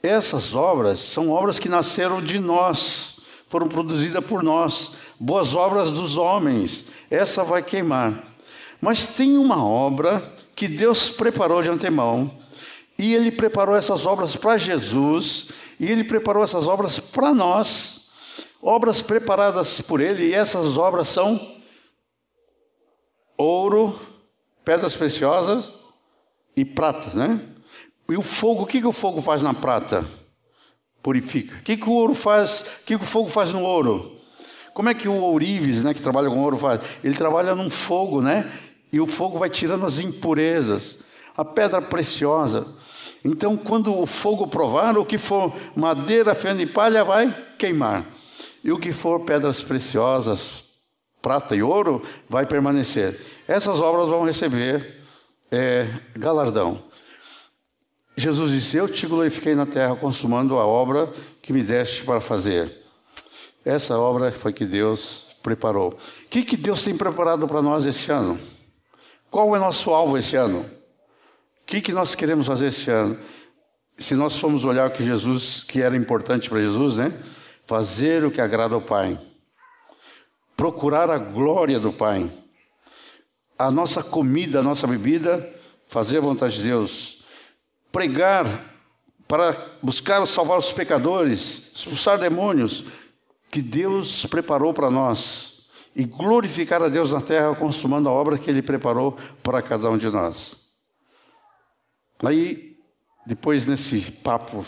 Essas 0.02 0.56
obras 0.56 1.00
são 1.00 1.30
obras 1.30 1.60
que 1.60 1.70
nasceram 1.70 2.20
de 2.20 2.40
nós, 2.40 3.20
foram 3.48 3.68
produzidas 3.68 4.26
por 4.26 4.42
nós 4.42 5.05
boas 5.20 5.56
obras 5.56 5.92
dos 5.92 6.18
homens, 6.18 6.86
essa 7.10 7.44
vai 7.44 7.64
queimar. 7.64 8.24
Mas 8.82 9.06
tem 9.06 9.38
uma 9.38 9.64
obra 9.64 10.34
que 10.56 10.68
Deus 10.68 11.10
preparou 11.10 11.62
de 11.62 11.70
antemão, 11.70 12.32
e 12.98 13.14
Ele 13.14 13.32
preparou 13.32 13.76
essas 13.76 14.06
obras 14.06 14.36
para 14.36 14.58
Jesus, 14.58 15.48
e 15.80 15.92
Ele 15.92 16.04
preparou 16.04 16.44
essas 16.44 16.68
obras 16.68 17.00
para 17.00 17.34
nós, 17.34 18.08
obras 18.62 19.02
preparadas 19.02 19.82
por 19.82 20.00
Ele, 20.00 20.28
e 20.28 20.34
essas 20.34 20.78
obras 20.78 21.08
são 21.08 21.56
ouro, 23.38 24.00
pedras 24.64 24.96
preciosas 24.96 25.72
e 26.56 26.64
prata, 26.64 27.12
né? 27.14 27.42
E 28.10 28.16
o 28.16 28.22
fogo, 28.22 28.64
o 28.64 28.66
que, 28.66 28.80
que 28.80 28.88
o 28.88 28.92
fogo 28.92 29.22
faz 29.22 29.42
na 29.42 29.54
prata? 29.54 30.06
Purifica. 31.02 31.56
O 31.58 31.64
que, 31.64 31.76
que 31.76 31.90
o 31.90 31.94
ouro 31.94 32.14
faz? 32.14 32.62
O 32.62 32.86
que, 32.86 32.98
que 32.98 33.04
o 33.04 33.08
fogo 33.08 33.30
faz 33.30 33.52
no 33.52 33.64
ouro? 33.64 34.15
Como 34.76 34.90
é 34.90 34.94
que 34.94 35.08
o 35.08 35.14
ourives, 35.14 35.86
né, 35.86 35.94
que 35.94 36.02
trabalha 36.02 36.30
com 36.30 36.38
ouro, 36.44 36.58
faz? 36.58 36.82
Ele 37.02 37.16
trabalha 37.16 37.56
num 37.56 37.70
fogo, 37.70 38.22
né? 38.22 38.52
E 38.92 39.00
o 39.00 39.08
fogo 39.08 39.40
vai 39.40 39.50
tirando 39.50 39.86
as 39.86 40.00
impurezas, 40.00 41.00
a 41.38 41.46
pedra 41.46 41.82
preciosa. 41.82 42.68
Então, 43.24 43.56
quando 43.56 43.98
o 43.98 44.06
fogo 44.06 44.46
provar, 44.48 44.98
o 44.98 45.06
que 45.06 45.18
for 45.18 45.56
madeira, 45.78 46.36
feno 46.36 46.60
e 46.60 46.66
palha 46.66 47.06
vai 47.06 47.34
queimar. 47.58 48.06
E 48.62 48.70
o 48.70 48.78
que 48.78 48.92
for 48.92 49.22
pedras 49.22 49.62
preciosas, 49.62 50.66
prata 51.22 51.56
e 51.56 51.64
ouro, 51.64 52.02
vai 52.28 52.46
permanecer. 52.46 53.18
Essas 53.48 53.80
obras 53.80 54.10
vão 54.10 54.26
receber 54.26 55.02
é 55.50 55.88
galardão. 56.18 56.84
Jesus 58.18 58.52
disse: 58.52 58.76
Eu 58.76 58.90
te 58.90 59.08
glorifiquei 59.08 59.56
na 59.56 59.66
terra, 59.66 59.96
consumando 59.96 60.60
a 60.60 60.66
obra 60.66 61.10
que 61.42 61.54
me 61.54 61.64
deste 61.64 62.04
para 62.04 62.20
fazer. 62.20 62.85
Essa 63.66 63.98
obra 63.98 64.32
foi 64.32 64.54
que 64.54 64.64
Deus 64.64 65.26
preparou. 65.42 65.90
O 65.90 66.30
que, 66.30 66.44
que 66.44 66.56
Deus 66.56 66.84
tem 66.84 66.96
preparado 66.96 67.48
para 67.48 67.64
nós 67.64 67.84
esse 67.88 68.12
ano? 68.12 68.40
Qual 69.32 69.56
é 69.56 69.60
nosso 69.60 69.90
alvo 69.92 70.16
esse 70.20 70.36
ano? 70.36 70.60
O 70.60 71.66
que, 71.66 71.82
que 71.82 71.92
nós 71.92 72.14
queremos 72.14 72.46
fazer 72.46 72.68
esse 72.68 72.92
ano? 72.92 73.18
Se 73.98 74.14
nós 74.14 74.38
formos 74.38 74.66
olhar 74.66 74.88
o 74.88 74.92
que 74.92 75.04
Jesus, 75.04 75.64
que 75.64 75.82
era 75.82 75.98
importante 75.98 76.48
para 76.48 76.62
Jesus, 76.62 76.98
né? 76.98 77.20
Fazer 77.66 78.24
o 78.24 78.30
que 78.30 78.40
agrada 78.40 78.76
ao 78.76 78.82
Pai. 78.82 79.20
Procurar 80.56 81.10
a 81.10 81.18
glória 81.18 81.80
do 81.80 81.92
Pai. 81.92 82.30
A 83.58 83.72
nossa 83.72 84.04
comida, 84.04 84.60
a 84.60 84.64
nossa 84.64 84.86
bebida, 84.86 85.52
fazer 85.88 86.20
a 86.20 86.22
vontade 86.22 86.58
de 86.58 86.64
Deus. 86.64 87.24
Pregar 87.92 88.46
para 89.28 89.58
buscar 89.82 90.24
salvar 90.28 90.60
os 90.60 90.72
pecadores, 90.72 91.72
expulsar 91.74 92.20
demônios 92.20 92.86
que 93.56 93.62
Deus 93.62 94.26
preparou 94.26 94.74
para 94.74 94.92
nós 94.92 95.62
e 95.96 96.04
glorificar 96.04 96.82
a 96.82 96.90
Deus 96.90 97.14
na 97.14 97.22
terra 97.22 97.56
consumando 97.56 98.10
a 98.10 98.12
obra 98.12 98.38
que 98.38 98.50
ele 98.50 98.62
preparou 98.62 99.14
para 99.42 99.62
cada 99.62 99.90
um 99.90 99.98
de 99.98 100.10
nós. 100.10 100.58
Aí, 102.22 102.78
depois 103.26 103.66
nesse 103.66 104.12
papo 104.12 104.66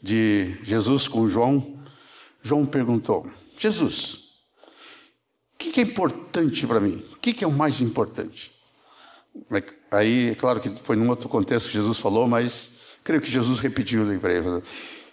de 0.00 0.56
Jesus 0.62 1.08
com 1.08 1.28
João, 1.28 1.82
João 2.40 2.64
perguntou: 2.64 3.28
Jesus, 3.58 4.28
o 5.54 5.58
que 5.58 5.80
é 5.80 5.82
importante 5.82 6.68
para 6.68 6.78
mim? 6.78 7.02
O 7.12 7.16
que 7.16 7.42
é 7.42 7.48
o 7.48 7.52
mais 7.52 7.80
importante? 7.80 8.52
Aí, 9.90 10.30
é 10.30 10.34
claro 10.36 10.60
que 10.60 10.68
foi 10.68 10.94
num 10.94 11.08
outro 11.08 11.28
contexto 11.28 11.66
que 11.66 11.72
Jesus 11.72 11.98
falou, 11.98 12.28
mas 12.28 12.96
creio 13.02 13.20
que 13.20 13.28
Jesus 13.28 13.58
repetiu 13.58 14.06
para 14.20 14.32
ele. 14.32 14.62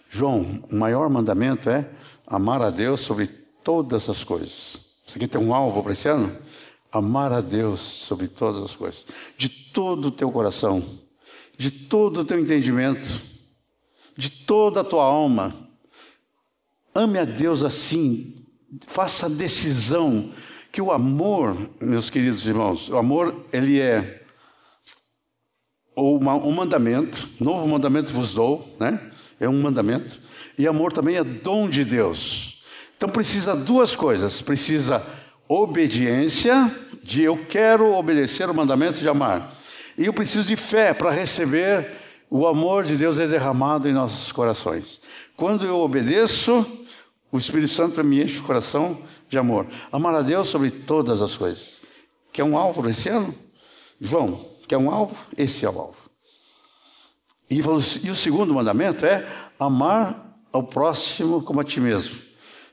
João, 0.08 0.64
o 0.70 0.76
maior 0.76 1.10
mandamento 1.10 1.68
é 1.68 1.90
amar 2.28 2.60
a 2.60 2.70
Deus 2.70 3.00
sobre 3.00 3.26
todas 3.26 4.08
as 4.08 4.22
coisas. 4.22 4.78
Você 5.06 5.18
quer 5.18 5.28
ter 5.28 5.38
um 5.38 5.54
alvo 5.54 5.82
para 5.82 5.92
esse 5.92 6.06
ano? 6.08 6.36
Amar 6.92 7.32
a 7.32 7.40
Deus 7.40 7.80
sobre 7.80 8.28
todas 8.28 8.62
as 8.62 8.76
coisas, 8.76 9.06
de 9.36 9.48
todo 9.48 10.08
o 10.08 10.10
teu 10.10 10.30
coração, 10.30 10.84
de 11.56 11.70
todo 11.70 12.20
o 12.20 12.24
teu 12.24 12.38
entendimento, 12.38 13.20
de 14.16 14.30
toda 14.30 14.80
a 14.80 14.84
tua 14.84 15.04
alma. 15.04 15.54
Ame 16.94 17.18
a 17.18 17.24
Deus 17.24 17.62
assim, 17.62 18.46
faça 18.86 19.26
a 19.26 19.30
decisão 19.30 20.32
que 20.70 20.82
o 20.82 20.92
amor, 20.92 21.56
meus 21.80 22.10
queridos 22.10 22.46
irmãos, 22.46 22.90
o 22.90 22.96
amor 22.96 23.46
ele 23.52 23.80
é 23.80 24.26
um 25.96 26.52
mandamento, 26.52 27.28
novo 27.40 27.66
mandamento 27.66 28.12
vos 28.12 28.32
dou, 28.32 28.76
né? 28.78 29.10
É 29.40 29.48
um 29.48 29.60
mandamento. 29.60 30.20
E 30.56 30.66
amor 30.66 30.92
também 30.92 31.16
é 31.16 31.24
dom 31.24 31.68
de 31.68 31.84
Deus. 31.84 32.62
Então 32.96 33.08
precisa 33.08 33.54
duas 33.54 33.94
coisas: 33.94 34.42
precisa 34.42 35.04
obediência, 35.48 36.70
de 37.02 37.22
eu 37.22 37.36
quero 37.48 37.94
obedecer 37.94 38.50
o 38.50 38.54
mandamento 38.54 38.98
de 38.98 39.08
amar. 39.08 39.54
E 39.96 40.06
eu 40.06 40.12
preciso 40.12 40.46
de 40.46 40.56
fé 40.56 40.92
para 40.92 41.10
receber 41.10 41.92
o 42.30 42.46
amor 42.46 42.84
de 42.84 42.96
Deus 42.96 43.18
é 43.18 43.26
derramado 43.26 43.88
em 43.88 43.92
nossos 43.92 44.30
corações. 44.30 45.00
Quando 45.36 45.64
eu 45.64 45.78
obedeço, 45.78 46.66
o 47.32 47.38
Espírito 47.38 47.72
Santo 47.72 48.02
me 48.04 48.22
enche 48.22 48.40
o 48.40 48.42
coração 48.42 48.98
de 49.28 49.38
amor. 49.38 49.66
Amar 49.90 50.14
a 50.14 50.20
Deus 50.20 50.48
sobre 50.48 50.70
todas 50.70 51.22
as 51.22 51.36
coisas. 51.36 51.80
Quer 52.32 52.44
um 52.44 52.56
alvo 52.56 52.86
esse 52.88 53.08
ano? 53.08 53.34
João, 54.00 54.44
quer 54.66 54.76
um 54.76 54.90
alvo? 54.90 55.26
Esse 55.36 55.64
é 55.64 55.70
o 55.70 55.78
alvo. 55.78 56.07
E, 57.50 57.56
e 57.58 58.10
o 58.10 58.14
segundo 58.14 58.52
mandamento 58.52 59.06
é 59.06 59.26
amar 59.58 60.40
ao 60.52 60.62
próximo 60.62 61.42
como 61.42 61.60
a 61.60 61.64
ti 61.64 61.80
mesmo. 61.80 62.28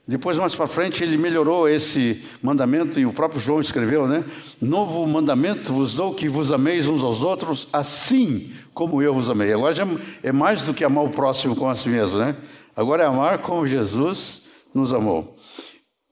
Depois, 0.07 0.37
mais 0.37 0.53
para 0.53 0.67
frente, 0.67 1.03
ele 1.03 1.17
melhorou 1.17 1.67
esse 1.67 2.23
mandamento 2.39 2.99
e 2.99 3.07
o 3.07 3.13
próprio 3.13 3.41
João 3.41 3.59
escreveu, 3.59 4.07
né? 4.07 4.23
Novo 4.61 5.05
mandamento 5.07 5.73
vos 5.73 5.95
dou 5.95 6.13
que 6.13 6.29
vos 6.29 6.51
ameis 6.51 6.87
uns 6.87 7.01
aos 7.01 7.23
outros, 7.23 7.67
assim 7.73 8.53
como 8.71 9.01
eu 9.01 9.15
vos 9.15 9.31
amei. 9.31 9.51
Agora 9.51 9.73
já 9.73 9.87
é 10.21 10.31
mais 10.31 10.61
do 10.61 10.75
que 10.75 10.83
amar 10.83 11.03
o 11.03 11.09
próximo 11.09 11.55
como 11.55 11.71
a 11.71 11.75
si 11.75 11.89
mesmo, 11.89 12.19
né? 12.19 12.37
Agora 12.75 13.01
é 13.01 13.07
amar 13.07 13.39
como 13.39 13.65
Jesus 13.65 14.43
nos 14.75 14.93
amou. 14.93 15.35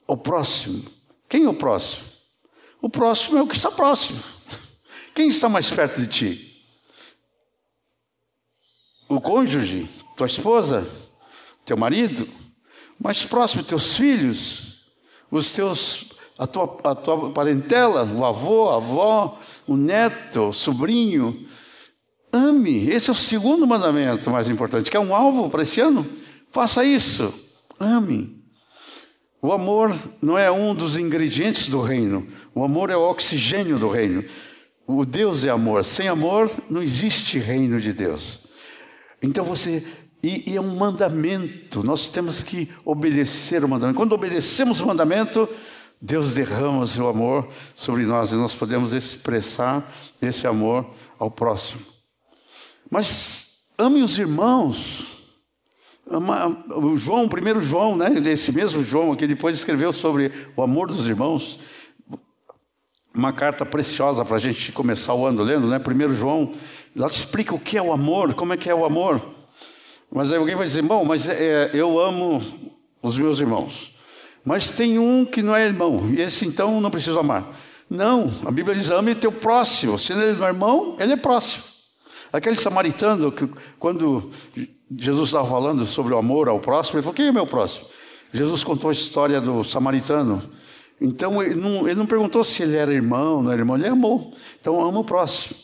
O 0.07 0.17
próximo. 0.17 0.83
Quem 1.29 1.43
é 1.43 1.49
o 1.49 1.53
próximo? 1.53 2.05
O 2.81 2.89
próximo 2.89 3.37
é 3.37 3.43
o 3.43 3.47
que 3.47 3.55
está 3.55 3.69
próximo. 3.69 4.19
Quem 5.13 5.27
está 5.27 5.47
mais 5.47 5.69
perto 5.69 6.01
de 6.01 6.07
ti? 6.07 6.52
O 9.09 9.19
cônjuge, 9.19 9.87
tua 10.15 10.27
esposa, 10.27 10.87
teu 11.65 11.77
marido, 11.77 12.27
mais 12.99 13.25
próximo, 13.25 13.63
teus 13.63 13.95
filhos, 13.97 14.83
os 15.29 15.51
teus, 15.51 16.13
a 16.37 16.47
tua, 16.47 16.77
a 16.83 16.95
tua 16.95 17.31
parentela, 17.31 18.05
o 18.05 18.25
avô, 18.25 18.69
a 18.69 18.77
avó, 18.77 19.39
o 19.67 19.75
neto, 19.75 20.49
o 20.49 20.53
sobrinho. 20.53 21.47
Ame, 22.31 22.89
esse 22.89 23.09
é 23.09 23.13
o 23.13 23.15
segundo 23.15 23.67
mandamento 23.67 24.29
mais 24.29 24.49
importante, 24.49 24.89
que 24.89 24.97
é 24.97 24.99
um 24.99 25.13
alvo 25.13 25.49
para 25.49 25.63
esse 25.63 25.81
ano. 25.81 26.07
Faça 26.49 26.83
isso, 26.83 27.33
ame. 27.79 28.43
O 29.41 29.51
amor 29.51 29.93
não 30.21 30.37
é 30.37 30.49
um 30.49 30.73
dos 30.73 30.97
ingredientes 30.97 31.67
do 31.67 31.81
reino, 31.81 32.27
o 32.55 32.63
amor 32.63 32.89
é 32.89 32.95
o 32.95 33.01
oxigênio 33.01 33.77
do 33.77 33.89
reino. 33.89 34.23
O 34.87 35.05
Deus 35.05 35.45
é 35.45 35.49
amor, 35.49 35.83
sem 35.83 36.07
amor 36.07 36.51
não 36.69 36.81
existe 36.81 37.39
reino 37.39 37.79
de 37.79 37.93
Deus. 37.93 38.42
Então 39.23 39.43
você 39.43 39.83
e, 40.23 40.51
e, 40.51 40.55
é 40.55 40.61
um 40.61 40.75
mandamento, 40.77 41.83
nós 41.83 42.07
temos 42.07 42.41
que 42.41 42.69
obedecer 42.85 43.61
o 43.63 43.67
mandamento. 43.67 43.97
Quando 43.97 44.13
obedecemos 44.13 44.79
o 44.79 44.87
mandamento, 44.87 45.49
Deus 46.01 46.33
derrama 46.33 46.83
o 46.83 46.87
seu 46.87 47.09
amor 47.09 47.47
sobre 47.75 48.05
nós 48.05 48.31
e 48.31 48.35
nós 48.35 48.53
podemos 48.53 48.93
expressar 48.93 49.91
esse 50.21 50.47
amor 50.47 50.89
ao 51.19 51.29
próximo. 51.29 51.81
Mas 52.89 53.65
ame 53.77 54.01
os 54.01 54.17
irmãos. 54.17 55.07
O 56.05 56.95
João, 56.95 57.25
o 57.25 57.29
primeiro 57.29 57.61
João, 57.61 57.97
né? 57.97 58.09
Esse 58.29 58.53
mesmo 58.53 58.81
João 58.81 59.15
que 59.15 59.27
depois 59.27 59.57
escreveu 59.57 59.91
sobre 59.91 60.31
o 60.55 60.61
amor 60.61 60.87
dos 60.87 61.05
irmãos. 61.05 61.59
Uma 63.15 63.31
carta 63.31 63.65
preciosa 63.65 64.25
para 64.25 64.35
a 64.35 64.39
gente 64.39 64.71
começar 64.71 65.13
o 65.13 65.25
ano 65.25 65.43
lendo, 65.43 65.67
né? 65.67 65.77
Primeiro 65.77 66.15
João, 66.15 66.51
lá 66.95 67.07
explica 67.07 67.53
o 67.53 67.59
que 67.59 67.77
é 67.77 67.81
o 67.81 67.93
amor, 67.93 68.33
como 68.33 68.53
é 68.53 68.57
que 68.57 68.69
é 68.69 68.75
o 68.75 68.85
amor. 68.85 69.21
Mas 70.11 70.31
aí 70.31 70.37
alguém 70.37 70.55
vai 70.55 70.65
dizer, 70.65 70.81
bom, 70.81 71.05
mas 71.05 71.29
é, 71.29 71.69
eu 71.73 71.99
amo 71.99 72.43
os 73.01 73.17
meus 73.17 73.39
irmãos. 73.39 73.93
Mas 74.43 74.69
tem 74.69 74.99
um 74.99 75.25
que 75.25 75.41
não 75.41 75.55
é 75.55 75.65
irmão, 75.65 76.09
e 76.11 76.21
esse 76.21 76.45
então 76.45 76.81
não 76.81 76.91
preciso 76.91 77.19
amar. 77.19 77.53
Não, 77.89 78.31
a 78.45 78.51
Bíblia 78.51 78.75
diz: 78.75 78.89
ame 78.89 79.13
teu 79.13 79.31
próximo. 79.31 79.99
Se 79.99 80.13
ele 80.13 80.33
não 80.33 80.45
é 80.45 80.49
irmão, 80.49 80.97
ele 80.99 81.13
é 81.13 81.15
próximo. 81.15 81.63
Aquele 82.31 82.55
samaritano, 82.55 83.31
que 83.31 83.47
quando 83.77 84.31
Jesus 84.97 85.29
estava 85.29 85.47
falando 85.47 85.85
sobre 85.85 86.13
o 86.13 86.17
amor 86.17 86.49
ao 86.49 86.59
próximo, 86.59 86.97
ele 86.97 87.03
falou: 87.03 87.13
quem 87.13 87.27
é 87.27 87.31
meu 87.31 87.45
próximo? 87.45 87.85
Jesus 88.33 88.63
contou 88.63 88.89
a 88.89 88.93
história 88.93 89.39
do 89.39 89.63
samaritano. 89.63 90.41
Então 91.03 91.43
ele 91.43 91.55
não, 91.55 91.85
ele 91.85 91.95
não 91.95 92.05
perguntou 92.05 92.45
se 92.45 92.63
ele 92.63 92.77
era 92.77 92.93
irmão, 92.93 93.43
não 93.43 93.51
era 93.51 93.59
irmão, 93.59 93.75
ele 93.75 93.89
amou. 93.89 94.33
Então 94.57 94.79
ama 94.79 94.99
o 94.99 95.03
próximo. 95.03 95.59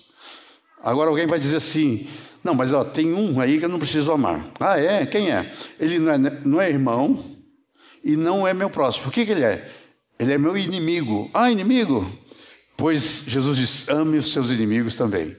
Agora 0.84 1.10
alguém 1.10 1.25
vai 1.25 1.39
dizer 1.39 1.56
assim: 1.56 2.06
não, 2.43 2.54
mas 2.54 2.73
ó, 2.73 2.84
tem 2.84 3.13
um 3.13 3.39
aí 3.39 3.58
que 3.58 3.63
eu 3.63 3.69
não 3.69 3.80
preciso 3.80 4.12
amar. 4.12 4.45
Ah, 4.60 4.78
é? 4.78 5.06
Quem 5.06 5.32
é? 5.32 5.49
Ele 5.80 5.97
não 5.97 6.12
é, 6.12 6.17
não 6.17 6.62
é 6.62 6.69
irmão 6.69 7.23
e 8.04 8.17
não 8.17 8.45
é 8.45 8.54
meu 8.54 8.69
próximo. 8.69 9.08
O 9.08 9.12
que, 9.12 9.25
que 9.25 9.32
ele 9.32 9.45
é? 9.45 9.65
Ele 10.19 10.34
é 10.34 10.38
meu 10.38 10.58
inimigo. 10.58 11.32
Ah, 11.34 11.49
inimigo? 11.49 12.06
Pois 12.75 13.23
Jesus 13.25 13.58
diz: 13.58 13.88
ame 13.88 14.17
os 14.17 14.34
seus 14.34 14.49
inimigos 14.49 14.95
também. 14.95 15.38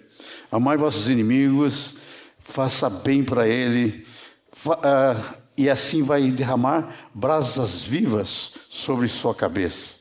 Amai 0.50 0.78
vossos 0.78 1.08
inimigos, 1.08 1.96
faça 2.38 2.88
bem 2.88 3.22
para 3.22 3.46
ele, 3.46 4.06
uh, 4.66 5.36
e 5.62 5.70
assim 5.70 6.02
vai 6.02 6.30
derramar 6.30 7.10
brasas 7.14 7.82
vivas 7.82 8.52
sobre 8.68 9.08
sua 9.08 9.34
cabeça. 9.34 10.00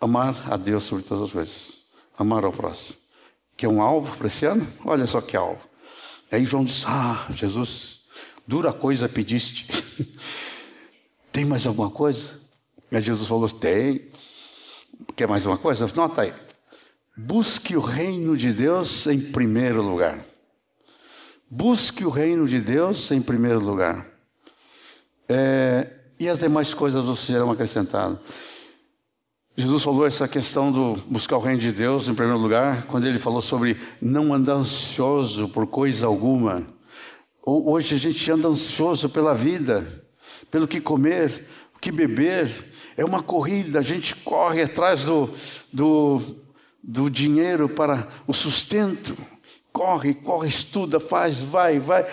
Amar 0.00 0.50
a 0.50 0.56
Deus 0.56 0.84
sobre 0.84 1.04
todas 1.04 1.24
as 1.24 1.32
coisas, 1.32 1.72
amar 2.18 2.44
ao 2.44 2.52
próximo 2.52 3.00
que 3.60 3.66
é 3.66 3.68
um 3.68 3.82
alvo 3.82 4.16
para 4.16 4.26
esse 4.26 4.46
ano? 4.46 4.66
Olha 4.86 5.06
só 5.06 5.20
que 5.20 5.36
alvo. 5.36 5.60
Aí 6.32 6.46
João 6.46 6.64
diz: 6.64 6.86
Ah, 6.86 7.26
Jesus, 7.28 8.00
dura 8.46 8.72
coisa 8.72 9.06
pediste. 9.06 9.66
Tem 11.30 11.44
mais 11.44 11.66
alguma 11.66 11.90
coisa? 11.90 12.40
Aí 12.90 13.02
Jesus 13.02 13.28
falou: 13.28 13.46
Tem. 13.50 14.08
Quer 15.14 15.28
mais 15.28 15.44
uma 15.44 15.58
coisa? 15.58 15.86
Nota 15.94 16.22
aí. 16.22 16.32
Busque 17.14 17.76
o 17.76 17.80
reino 17.80 18.34
de 18.34 18.50
Deus 18.50 19.06
em 19.06 19.20
primeiro 19.20 19.82
lugar. 19.82 20.24
Busque 21.50 22.02
o 22.02 22.08
reino 22.08 22.48
de 22.48 22.60
Deus 22.60 23.10
em 23.10 23.20
primeiro 23.20 23.60
lugar. 23.60 24.09
É, 25.32 25.86
e 26.18 26.28
as 26.28 26.40
demais 26.40 26.74
coisas 26.74 27.18
serão 27.20 27.52
acrescentadas. 27.52 28.18
Jesus 29.56 29.82
falou 29.82 30.04
essa 30.04 30.26
questão 30.26 30.72
do 30.72 30.96
buscar 31.06 31.36
o 31.36 31.40
reino 31.40 31.60
de 31.60 31.72
Deus 31.72 32.08
em 32.08 32.14
primeiro 32.14 32.40
lugar, 32.40 32.86
quando 32.86 33.06
ele 33.06 33.18
falou 33.18 33.40
sobre 33.40 33.76
não 34.02 34.34
andar 34.34 34.54
ansioso 34.54 35.48
por 35.48 35.68
coisa 35.68 36.06
alguma. 36.06 36.66
Hoje 37.44 37.94
a 37.94 37.98
gente 37.98 38.30
anda 38.30 38.48
ansioso 38.48 39.08
pela 39.08 39.32
vida, 39.32 40.04
pelo 40.50 40.66
que 40.66 40.80
comer, 40.80 41.46
o 41.76 41.78
que 41.78 41.92
beber. 41.92 42.64
É 42.96 43.04
uma 43.04 43.22
corrida, 43.22 43.78
a 43.78 43.82
gente 43.82 44.16
corre 44.16 44.62
atrás 44.62 45.04
do, 45.04 45.30
do, 45.72 46.20
do 46.82 47.08
dinheiro 47.08 47.68
para 47.68 48.08
o 48.26 48.32
sustento. 48.32 49.16
Corre, 49.72 50.12
corre, 50.12 50.48
estuda, 50.48 50.98
faz, 50.98 51.38
vai, 51.38 51.78
vai. 51.78 52.04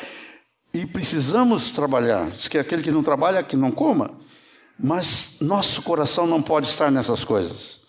E 0.77 0.85
precisamos 0.85 1.71
trabalhar. 1.71 2.29
Diz 2.29 2.47
que 2.47 2.55
aquele 2.55 2.83
que 2.83 2.91
não 2.91 3.01
trabalha, 3.01 3.41
que 3.41 3.55
não 3.55 3.71
coma. 3.71 4.11
Mas 4.79 5.37
nosso 5.41 5.81
coração 5.81 6.27
não 6.27 6.39
pode 6.39 6.67
estar 6.67 6.91
nessas 6.91 7.23
coisas. 7.23 7.79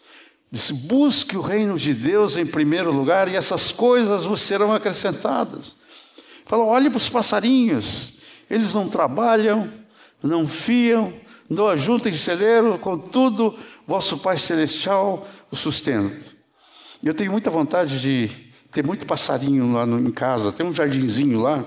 Diz, 0.51 0.71
busque 0.71 1.37
o 1.37 1.43
reino 1.43 1.77
de 1.77 1.93
Deus 1.93 2.39
em 2.39 2.47
primeiro 2.47 2.91
lugar 2.91 3.29
e 3.29 3.37
essas 3.37 3.71
coisas 3.71 4.25
vos 4.25 4.41
serão 4.41 4.73
acrescentadas. 4.73 5.77
Fala, 6.47 6.65
olhe 6.65 6.89
para 6.89 6.97
os 6.97 7.11
passarinhos, 7.11 8.15
eles 8.49 8.73
não 8.73 8.89
trabalham, 8.89 9.71
não 10.23 10.49
fiam, 10.49 11.13
não 11.47 11.69
ajuntem 11.69 12.15
celeiro, 12.15 12.79
contudo, 12.79 13.55
vosso 13.87 14.17
Pai 14.17 14.39
Celestial 14.39 15.29
o 15.51 15.57
sustenta. 15.57 16.17
Eu 17.05 17.13
tenho 17.13 17.33
muita 17.33 17.51
vontade 17.51 18.01
de 18.01 18.31
ter 18.73 18.83
muito 18.83 19.05
passarinho 19.05 19.71
lá 19.73 19.85
em 19.85 20.11
casa, 20.11 20.51
tem 20.51 20.65
um 20.65 20.73
jardinzinho 20.73 21.39
lá, 21.39 21.67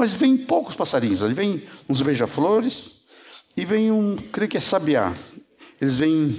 mas 0.00 0.12
vem 0.12 0.36
poucos 0.36 0.74
passarinhos, 0.74 1.22
ali 1.22 1.34
vem 1.34 1.62
uns 1.88 2.02
beija-flores 2.02 3.02
e 3.56 3.64
vem 3.64 3.92
um, 3.92 4.16
creio 4.16 4.48
que 4.48 4.56
é 4.56 4.60
sabiá. 4.60 5.12
Eles 5.80 5.96
vêm, 5.96 6.34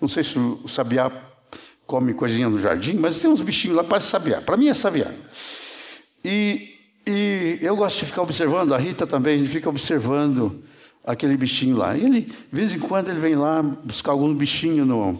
não 0.00 0.08
sei 0.08 0.24
se 0.24 0.38
o 0.38 0.66
sabiá 0.66 1.12
come 1.86 2.14
coisinha 2.14 2.48
no 2.48 2.58
jardim, 2.58 2.94
mas 2.94 3.20
tem 3.20 3.30
uns 3.30 3.40
bichinhos 3.40 3.76
lá, 3.76 3.84
parece 3.84 4.06
sabiá. 4.06 4.40
Para 4.40 4.56
mim 4.56 4.68
é 4.68 4.74
sabiá. 4.74 5.12
E 6.24 6.72
e 7.06 7.58
eu 7.60 7.74
gosto 7.74 7.98
de 7.98 8.06
ficar 8.06 8.22
observando, 8.22 8.72
a 8.72 8.78
Rita 8.78 9.06
também, 9.06 9.34
a 9.34 9.38
gente 9.38 9.50
fica 9.50 9.68
observando 9.68 10.62
aquele 11.04 11.36
bichinho 11.36 11.76
lá. 11.76 11.96
E 11.96 12.04
ele, 12.04 12.20
de 12.20 12.34
vez 12.50 12.72
em 12.72 12.78
quando, 12.78 13.08
ele 13.08 13.18
vem 13.18 13.34
lá 13.34 13.60
buscar 13.62 14.12
algum 14.12 14.32
bichinho 14.34 14.86
no, 14.86 15.18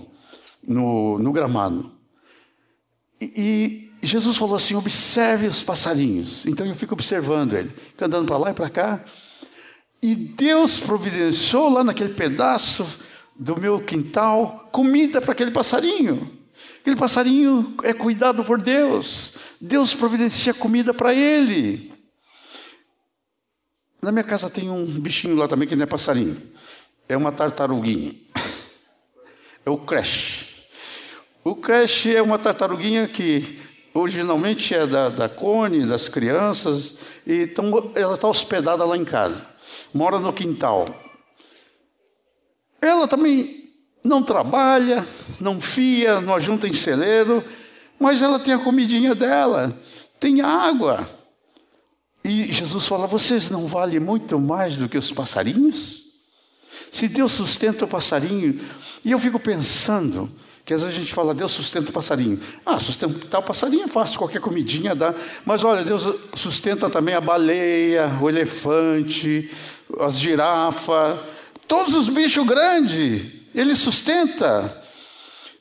no, 0.67 1.19
no 1.19 1.33
gramado. 1.33 1.91
E, 3.21 3.82
e, 4.03 4.07
Jesus 4.07 4.37
falou 4.37 4.57
assim: 4.57 4.75
observe 4.75 5.47
os 5.47 5.63
passarinhos. 5.63 6.45
Então 6.47 6.67
eu 6.67 6.75
fico 6.75 6.95
observando 6.95 7.55
ele, 7.55 7.71
andando 8.01 8.27
para 8.27 8.37
lá 8.37 8.51
e 8.51 8.55
para 8.55 8.69
cá. 8.69 9.05
E 10.03 10.15
Deus 10.15 10.81
providenciou 10.81 11.71
lá 11.71 11.85
naquele 11.85 12.13
pedaço 12.13 12.85
do 13.37 13.59
meu 13.59 13.81
quintal 13.81 14.69
comida 14.73 15.21
para 15.21 15.33
aquele 15.33 15.53
passarinho. 15.53 16.39
Aquele 16.81 16.97
passarinho 16.97 17.77
é 17.85 17.95
cuidado 17.95 18.43
por 18.43 18.61
Deus. 18.61 19.35
Deus 19.61 19.95
providencia 19.95 20.53
comida 20.53 20.93
para 20.93 21.15
ele. 21.15 21.93
Na 24.03 24.11
minha 24.11 24.25
casa 24.25 24.51
tem 24.51 24.69
um 24.69 24.85
bichinho 24.85 25.37
lá 25.37 25.47
também 25.47 25.69
que 25.69 25.77
não 25.77 25.85
é 25.85 25.87
passarinho. 25.87 26.37
É 27.09 27.17
uma 27.17 27.33
tartaruguinha. 27.33 28.15
É 29.65 29.71
o 29.71 29.79
creche. 29.79 30.67
O 31.45 31.55
creche 31.55 32.13
é 32.17 32.21
uma 32.21 32.37
tartaruguinha 32.37 33.07
que 33.07 33.62
originalmente 33.95 34.75
é 34.75 34.87
da, 34.87 35.09
da 35.09 35.29
Cone, 35.29 35.87
das 35.87 36.09
crianças, 36.09 36.95
e 37.27 37.43
então 37.43 37.91
ela 37.95 38.15
está 38.15 38.29
hospedada 38.29 38.85
lá 38.85 38.97
em 38.97 39.05
casa. 39.05 39.45
Mora 39.93 40.19
no 40.19 40.33
quintal. 40.33 40.87
Ela 42.81 43.07
também 43.07 43.71
não 44.05 44.23
trabalha, 44.23 45.05
não 45.41 45.61
fia, 45.61 46.21
não 46.21 46.35
ajunta 46.35 46.67
em 46.67 46.75
celeiro, 46.75 47.45
mas 47.99 48.23
ela 48.23 48.39
tem 48.39 48.55
a 48.55 48.59
comidinha 48.59 49.15
dela, 49.15 49.77
tem 50.19 50.41
água. 50.41 51.09
E 52.25 52.53
Jesus 52.53 52.87
fala: 52.87 53.07
vocês 53.07 53.51
não 53.51 53.67
valem 53.67 54.01
muito 54.01 54.39
mais 54.41 54.77
do 54.77 54.89
que 54.89 54.99
os 54.99 55.13
passarinhos? 55.13 56.03
Se 56.91 57.09
Deus 57.09 57.33
sustenta 57.33 57.85
o 57.85 57.89
passarinho, 57.89 58.61
e 59.05 59.11
eu 59.11 59.19
fico 59.19 59.39
pensando, 59.39 60.31
que 60.65 60.73
às 60.73 60.83
vezes 60.83 60.97
a 60.97 61.01
gente 61.01 61.13
fala, 61.13 61.35
Deus 61.35 61.51
sustenta 61.51 61.91
o 61.91 61.93
passarinho. 61.93 62.39
Ah, 62.65 62.79
sustentar 62.79 63.39
o 63.39 63.43
passarinho 63.43 63.85
é 63.85 63.89
fácil, 63.89 64.19
qualquer 64.19 64.41
comidinha 64.41 64.95
dá. 64.95 65.15
Mas 65.45 65.65
olha, 65.65 65.83
Deus 65.83 66.17
sustenta 66.37 66.89
também 66.89 67.15
a 67.15 67.21
baleia, 67.21 68.11
o 68.21 68.29
elefante, 68.29 69.51
as 69.99 70.19
girafas, 70.19 71.19
todos 71.67 71.95
os 71.95 72.09
bichos 72.09 72.47
grandes, 72.47 73.23
Ele 73.55 73.75
sustenta. 73.75 74.83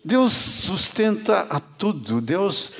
Deus 0.04 0.34
sustenta 0.34 1.48
a 1.50 1.60
tudo. 1.60 2.22
Deus 2.22 2.72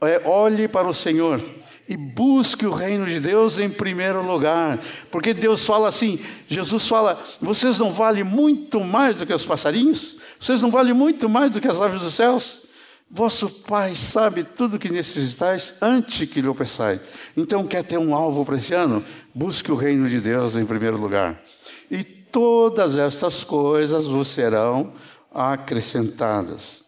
é, 0.00 0.22
olhe 0.24 0.68
para 0.68 0.88
o 0.88 0.94
Senhor 0.94 1.42
e 1.88 1.96
busque 1.96 2.66
o 2.66 2.72
reino 2.72 3.06
de 3.06 3.18
Deus 3.20 3.58
em 3.58 3.68
primeiro 3.68 4.24
lugar. 4.24 4.78
Porque 5.10 5.34
Deus 5.34 5.64
fala 5.64 5.88
assim, 5.88 6.20
Jesus 6.46 6.86
fala: 6.86 7.22
vocês 7.40 7.78
não 7.78 7.92
valem 7.92 8.24
muito 8.24 8.80
mais 8.80 9.16
do 9.16 9.26
que 9.26 9.34
os 9.34 9.44
passarinhos? 9.44 10.16
Vocês 10.42 10.60
não 10.60 10.72
valem 10.72 10.92
muito 10.92 11.28
mais 11.28 11.52
do 11.52 11.60
que 11.60 11.68
as 11.68 11.80
aves 11.80 12.00
dos 12.00 12.14
céus? 12.14 12.62
Vosso 13.08 13.48
Pai 13.48 13.94
sabe 13.94 14.42
tudo 14.42 14.76
que 14.76 14.88
necessitais 14.88 15.72
antes 15.80 16.28
que 16.28 16.40
lhe 16.40 16.52
peçais. 16.52 17.00
Então, 17.36 17.64
quer 17.64 17.84
ter 17.84 17.96
um 17.96 18.12
alvo 18.12 18.44
para 18.44 18.56
esse 18.56 18.74
ano? 18.74 19.04
Busque 19.32 19.70
o 19.70 19.76
reino 19.76 20.08
de 20.08 20.20
Deus 20.20 20.56
em 20.56 20.66
primeiro 20.66 20.96
lugar. 20.96 21.40
E 21.88 22.02
todas 22.02 22.96
estas 22.96 23.44
coisas 23.44 24.04
vos 24.04 24.26
serão 24.26 24.92
acrescentadas. 25.30 26.84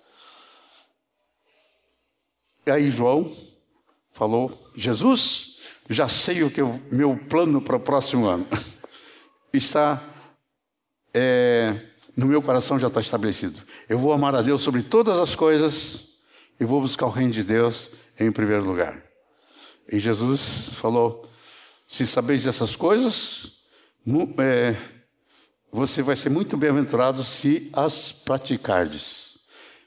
E 2.67 2.73
aí 2.73 2.91
João 2.91 3.31
falou: 4.11 4.51
Jesus, 4.75 5.59
já 5.89 6.09
sei 6.09 6.43
o 6.43 6.51
que 6.51 6.61
o 6.61 6.83
meu 6.91 7.17
plano 7.17 7.61
para 7.61 7.77
o 7.77 7.81
próximo 7.81 8.27
ano 8.27 8.49
está 9.55 10.03
é, 11.15 11.94
no 12.17 12.27
meu 12.27 12.41
coração 12.41 12.79
já 12.79 12.89
está 12.89 13.01
estabelecido. 13.01 13.61
Eu 13.89 13.99
vou 13.99 14.13
amar 14.13 14.35
a 14.35 14.43
Deus 14.43 14.63
sobre 14.63 14.83
todas 14.83 15.19
as 15.19 15.35
coisas 15.35 16.15
e 16.59 16.65
vou 16.65 16.81
buscar 16.81 17.07
o 17.07 17.11
reino 17.11 17.33
de 17.33 17.43
Deus 17.43 17.91
em 18.19 18.31
primeiro 18.31 18.65
lugar. 18.65 19.03
E 19.91 19.99
Jesus 19.99 20.71
falou: 20.73 21.29
se 21.87 22.07
sabeis 22.07 22.47
essas 22.47 22.77
coisas, 22.77 23.53
é, 24.39 24.77
você 25.73 26.03
vai 26.03 26.17
ser 26.17 26.31
muito 26.31 26.57
bem-aventurado 26.57 27.25
se 27.25 27.71
as 27.73 28.13
praticardes. 28.13 29.39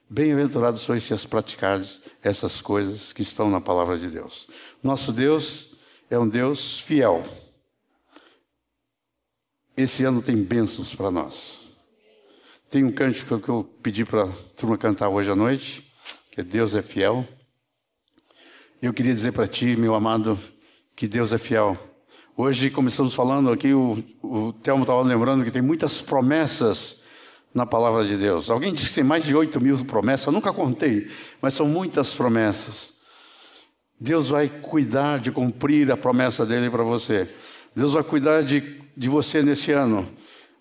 Bem-aventurados 0.10 0.82
sois 0.82 1.04
se 1.04 1.14
as 1.14 1.26
praticardes 1.26 2.02
essas 2.24 2.62
coisas 2.62 3.12
que 3.12 3.22
estão 3.22 3.50
na 3.50 3.60
palavra 3.60 3.98
de 3.98 4.10
Deus. 4.10 4.48
Nosso 4.82 5.12
Deus 5.12 5.76
é 6.10 6.18
um 6.18 6.28
Deus 6.28 6.80
fiel. 6.80 7.24
Esse 9.76 10.06
ano 10.06 10.22
tem 10.22 10.42
bênçãos 10.42 10.96
para 10.96 11.12
nós. 11.12 11.67
Tem 12.70 12.84
um 12.84 12.92
cântico 12.92 13.40
que 13.40 13.48
eu 13.48 13.64
pedi 13.82 14.04
para 14.04 14.26
a 14.26 14.32
turma 14.58 14.78
cantar 14.78 15.08
hoje 15.08 15.32
à 15.32 15.36
noite, 15.36 15.90
que 16.30 16.42
é 16.42 16.44
Deus 16.44 16.76
é 16.76 16.82
fiel. 16.82 17.26
Eu 18.82 18.94
queria 18.94 19.14
dizer 19.14 19.32
para 19.32 19.48
ti, 19.48 19.78
meu 19.78 19.96
amado, 19.96 20.38
que 20.94 21.08
Deus 21.08 21.32
é 21.32 21.38
fiel. 21.38 21.78
Hoje 22.36 22.70
começamos 22.70 23.14
falando 23.14 23.50
aqui, 23.54 23.74
o, 23.74 24.04
o 24.22 24.52
Telmo 24.52 24.84
estava 24.84 25.02
lembrando 25.02 25.46
que 25.46 25.52
tem 25.52 25.62
muitas 25.62 26.02
promessas 26.02 27.04
na 27.54 27.66
palavra 27.66 28.04
de 28.04 28.18
Deus. 28.18 28.50
Alguém 28.50 28.74
disse 28.74 28.90
que 28.90 28.96
tem 28.96 29.04
mais 29.06 29.24
de 29.24 29.34
8 29.34 29.62
mil 29.62 29.86
promessas, 29.86 30.28
eu 30.28 30.34
nunca 30.34 30.52
contei, 30.52 31.10
mas 31.42 31.54
são 31.54 31.70
muitas 31.70 32.14
promessas. 32.14 32.96
Deus 33.98 34.28
vai 34.28 34.50
cuidar 34.50 35.22
de 35.22 35.32
cumprir 35.32 35.90
a 35.90 35.96
promessa 35.96 36.46
dele 36.46 36.70
para 36.70 36.84
você. 36.84 37.34
Deus 37.74 37.94
vai 37.94 38.04
cuidar 38.04 38.44
de, 38.44 38.82
de 38.96 39.08
você 39.08 39.42
nesse 39.42 39.72
ano. 39.72 40.06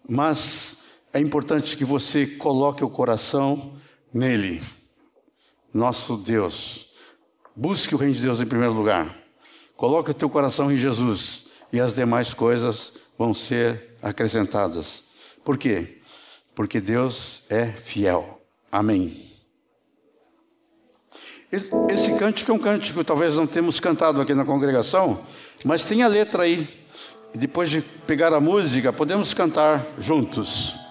Mas 0.09 0.86
é 1.16 1.20
importante 1.20 1.79
que 1.79 1.85
você 1.85 2.26
coloque 2.26 2.85
o 2.85 2.90
coração 2.90 3.72
nele. 4.12 4.62
Nosso 5.72 6.14
Deus. 6.14 6.90
Busque 7.55 7.94
o 7.94 7.98
reino 7.98 8.14
de 8.14 8.20
Deus 8.20 8.38
em 8.38 8.44
primeiro 8.46 8.74
lugar. 8.74 9.16
Coloque 9.79 10.11
o 10.11 10.14
teu 10.14 10.29
coração 10.29 10.70
em 10.70 10.76
Jesus 10.76 11.46
e 11.72 11.81
as 11.81 11.94
demais 11.94 12.35
coisas 12.35 12.92
vão 13.16 13.33
ser 13.33 13.96
acrescentadas. 14.02 15.02
Por 15.42 15.57
quê? 15.57 16.02
Porque 16.55 16.83
Deus 16.83 17.44
é 17.48 17.64
fiel. 17.64 18.42
Amém. 18.70 19.16
Esse 21.88 22.14
cântico 22.18 22.50
é 22.50 22.55
um 22.55 22.59
cântico 22.59 23.02
talvez 23.02 23.37
não 23.37 23.46
temos 23.46 23.81
cantado 23.81 24.20
aqui 24.20 24.35
na 24.35 24.44
congregação, 24.44 25.24
mas 25.64 25.88
tem 25.88 26.02
a 26.02 26.09
letra 26.09 26.42
aí. 26.42 26.68
Depois 27.35 27.70
de 27.70 27.81
pegar 27.81 28.35
a 28.35 28.40
música, 28.40 28.92
podemos 28.92 29.33
cantar 29.33 29.94
juntos. 29.98 30.85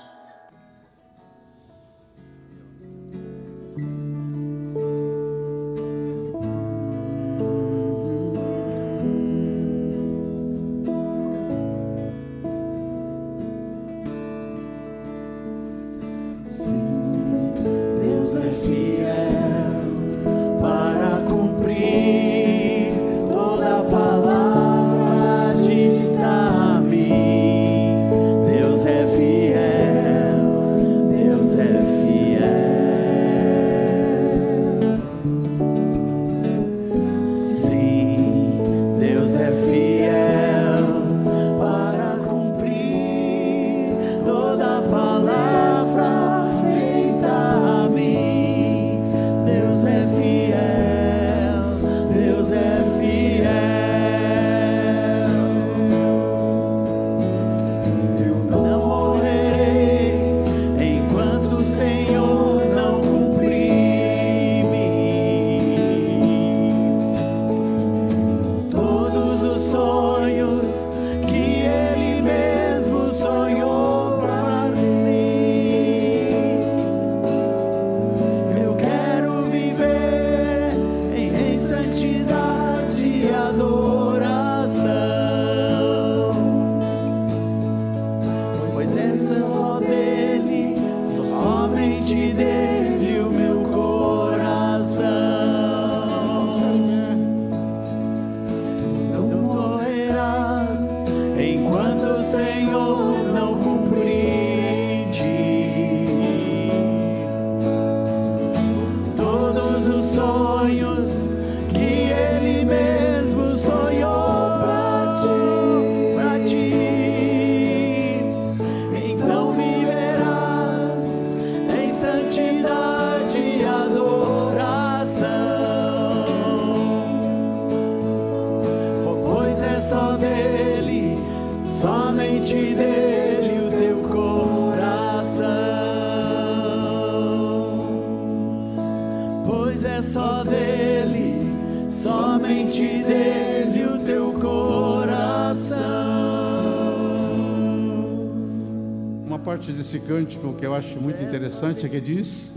Desse 149.86 150.00
cântico 150.00 150.54
que 150.54 150.66
eu 150.66 150.74
acho 150.74 151.00
muito 151.00 151.22
interessante 151.22 151.86
é 151.86 151.90
que 151.90 152.02
diz 152.02 152.52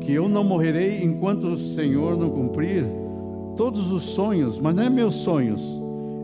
que 0.00 0.12
eu 0.12 0.28
não 0.28 0.42
morrerei 0.42 1.00
enquanto 1.00 1.46
o 1.46 1.56
Senhor 1.56 2.18
não 2.18 2.28
cumprir 2.28 2.84
todos 3.56 3.92
os 3.92 4.02
sonhos, 4.02 4.58
mas 4.58 4.74
não 4.74 4.82
é 4.82 4.90
meus 4.90 5.14
sonhos, 5.14 5.62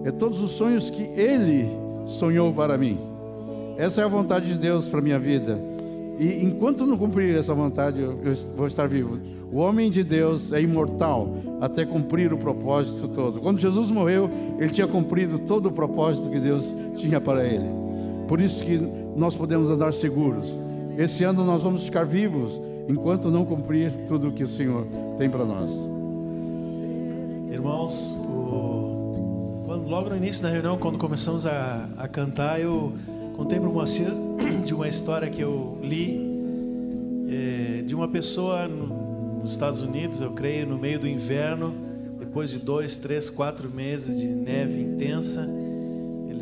é 0.05 0.11
todos 0.11 0.41
os 0.41 0.51
sonhos 0.51 0.91
que 0.91 1.05
Ele 1.05 1.69
sonhou 2.07 2.53
para 2.53 2.77
mim. 2.77 2.99
Essa 3.79 4.01
é 4.01 4.05
a 4.05 4.09
vontade 4.09 4.47
de 4.47 4.59
Deus 4.59 4.89
para 4.89 5.01
minha 5.01 5.19
vida. 5.19 5.61
E 6.19 6.43
enquanto 6.43 6.87
não 6.87 6.99
cumprir 6.99 7.37
essa 7.37 7.55
vontade, 7.55 8.01
eu 8.01 8.19
eu 8.25 8.35
vou 8.57 8.67
estar 8.67 8.89
vivo. 8.89 9.21
O 9.53 9.59
homem 9.59 9.93
de 9.93 10.03
Deus 10.03 10.51
é 10.51 10.61
imortal 10.61 11.37
até 11.61 11.85
cumprir 11.85 12.33
o 12.33 12.39
propósito 12.39 13.07
todo. 13.07 13.39
Quando 13.41 13.61
Jesus 13.61 13.91
morreu, 13.93 14.29
ele 14.59 14.71
tinha 14.71 14.89
cumprido 14.89 15.39
todo 15.39 15.67
o 15.67 15.73
propósito 15.73 16.31
que 16.31 16.41
Deus 16.41 16.75
tinha 16.97 17.21
para 17.21 17.47
ele. 17.47 17.86
Por 18.29 18.41
isso 18.41 18.65
que 18.65 18.77
nós 19.17 19.35
podemos 19.35 19.71
andar 19.71 19.93
seguros. 19.93 20.47
Esse 20.99 21.25
ano 21.25 21.45
nós 21.45 21.63
vamos 21.63 21.85
ficar 21.85 22.05
vivos 22.05 22.61
enquanto 22.89 23.31
não 23.31 23.45
cumprir 23.45 23.93
tudo 24.07 24.29
o 24.29 24.33
que 24.33 24.45
o 24.45 24.49
Senhor 24.49 24.87
tem 25.17 25.29
para 25.31 25.45
nós. 25.45 25.71
Irmãos, 27.51 28.19
o- 28.23 29.63
quando- 29.67 29.89
logo 29.89 30.11
no 30.11 30.17
início 30.17 30.43
da 30.43 30.49
reunião, 30.51 30.77
quando 30.79 30.99
começamos 30.99 31.47
a, 31.47 31.89
a 31.97 32.09
cantar, 32.09 32.61
eu 32.61 32.93
contei 33.37 33.59
para 33.59 33.69
o 33.69 33.73
Moacir 33.73 34.09
de 34.65 34.75
uma 34.75 34.89
história 34.89 35.29
que 35.29 35.41
eu 35.43 35.79
li 35.83 36.27
eh, 37.29 37.83
de 37.83 37.95
uma 37.95 38.09
pessoa 38.09 38.67
no- 38.69 39.41
nos 39.41 39.53
Estados 39.53 39.81
Unidos, 39.81 40.21
eu 40.21 40.33
creio, 40.33 40.67
no 40.67 40.79
meio 40.79 40.99
do 40.99 41.07
inverno, 41.09 41.75
depois 42.19 42.51
de 42.51 42.59
dois, 42.59 42.99
três, 42.99 43.31
quatro 43.31 43.71
meses 43.71 44.19
de 44.19 44.27
neve 44.27 44.81
intensa, 44.81 45.49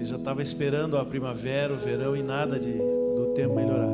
ele 0.05 0.11
já 0.11 0.17
estava 0.17 0.43
esperando 0.43 0.99
a 0.99 1.05
primavera, 1.05 1.73
o 1.73 1.77
verão 1.79 2.14
e 2.14 2.23
nada 2.23 2.61
de, 2.61 2.73
do 2.73 3.33
tempo 3.35 3.55
melhorar. 3.55 3.88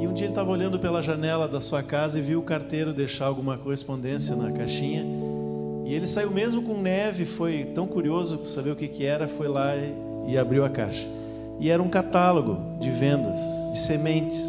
E 0.00 0.08
um 0.08 0.12
dia 0.12 0.26
ele 0.26 0.32
estava 0.32 0.50
olhando 0.50 0.78
pela 0.78 1.00
janela 1.00 1.46
da 1.46 1.60
sua 1.60 1.84
casa 1.84 2.18
e 2.18 2.22
viu 2.22 2.40
o 2.40 2.42
carteiro 2.42 2.92
deixar 2.92 3.26
alguma 3.26 3.56
correspondência 3.56 4.34
na 4.34 4.50
caixinha. 4.50 5.04
E 5.86 5.94
ele 5.94 6.06
saiu 6.06 6.32
mesmo 6.32 6.62
com 6.62 6.80
neve, 6.80 7.24
foi 7.24 7.64
tão 7.74 7.86
curioso 7.86 8.38
para 8.38 8.50
saber 8.50 8.70
o 8.72 8.76
que, 8.76 8.88
que 8.88 9.06
era, 9.06 9.28
foi 9.28 9.46
lá 9.46 9.76
e, 9.76 9.94
e 10.28 10.38
abriu 10.38 10.64
a 10.64 10.68
caixa. 10.68 11.06
E 11.60 11.70
era 11.70 11.80
um 11.80 11.88
catálogo 11.88 12.80
de 12.80 12.90
vendas, 12.90 13.38
de 13.70 13.78
sementes. 13.78 14.42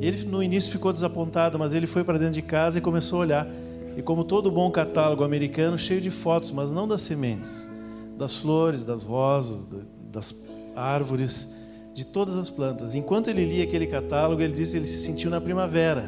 Ele 0.00 0.24
no 0.24 0.42
início 0.42 0.72
ficou 0.72 0.92
desapontado, 0.92 1.58
mas 1.58 1.72
ele 1.72 1.86
foi 1.86 2.02
para 2.02 2.18
dentro 2.18 2.34
de 2.34 2.42
casa 2.42 2.78
e 2.78 2.80
começou 2.80 3.18
a 3.18 3.22
olhar. 3.22 3.48
E 3.96 4.02
como 4.02 4.24
todo 4.24 4.50
bom 4.50 4.68
catálogo 4.70 5.22
americano, 5.22 5.78
cheio 5.78 6.00
de 6.00 6.10
fotos, 6.10 6.50
mas 6.50 6.72
não 6.72 6.88
das 6.88 7.02
sementes, 7.02 7.68
das 8.16 8.36
flores, 8.36 8.84
das 8.84 9.02
rosas, 9.02 9.66
da- 9.66 9.84
das 10.12 10.34
árvores, 10.74 11.54
de 11.92 12.04
todas 12.04 12.36
as 12.36 12.50
plantas. 12.50 12.94
Enquanto 12.94 13.28
ele 13.28 13.44
lia 13.44 13.64
aquele 13.64 13.86
catálogo, 13.86 14.42
ele 14.42 14.52
disse 14.52 14.72
que 14.72 14.78
ele 14.78 14.86
se 14.86 14.98
sentiu 14.98 15.30
na 15.30 15.40
primavera. 15.40 16.02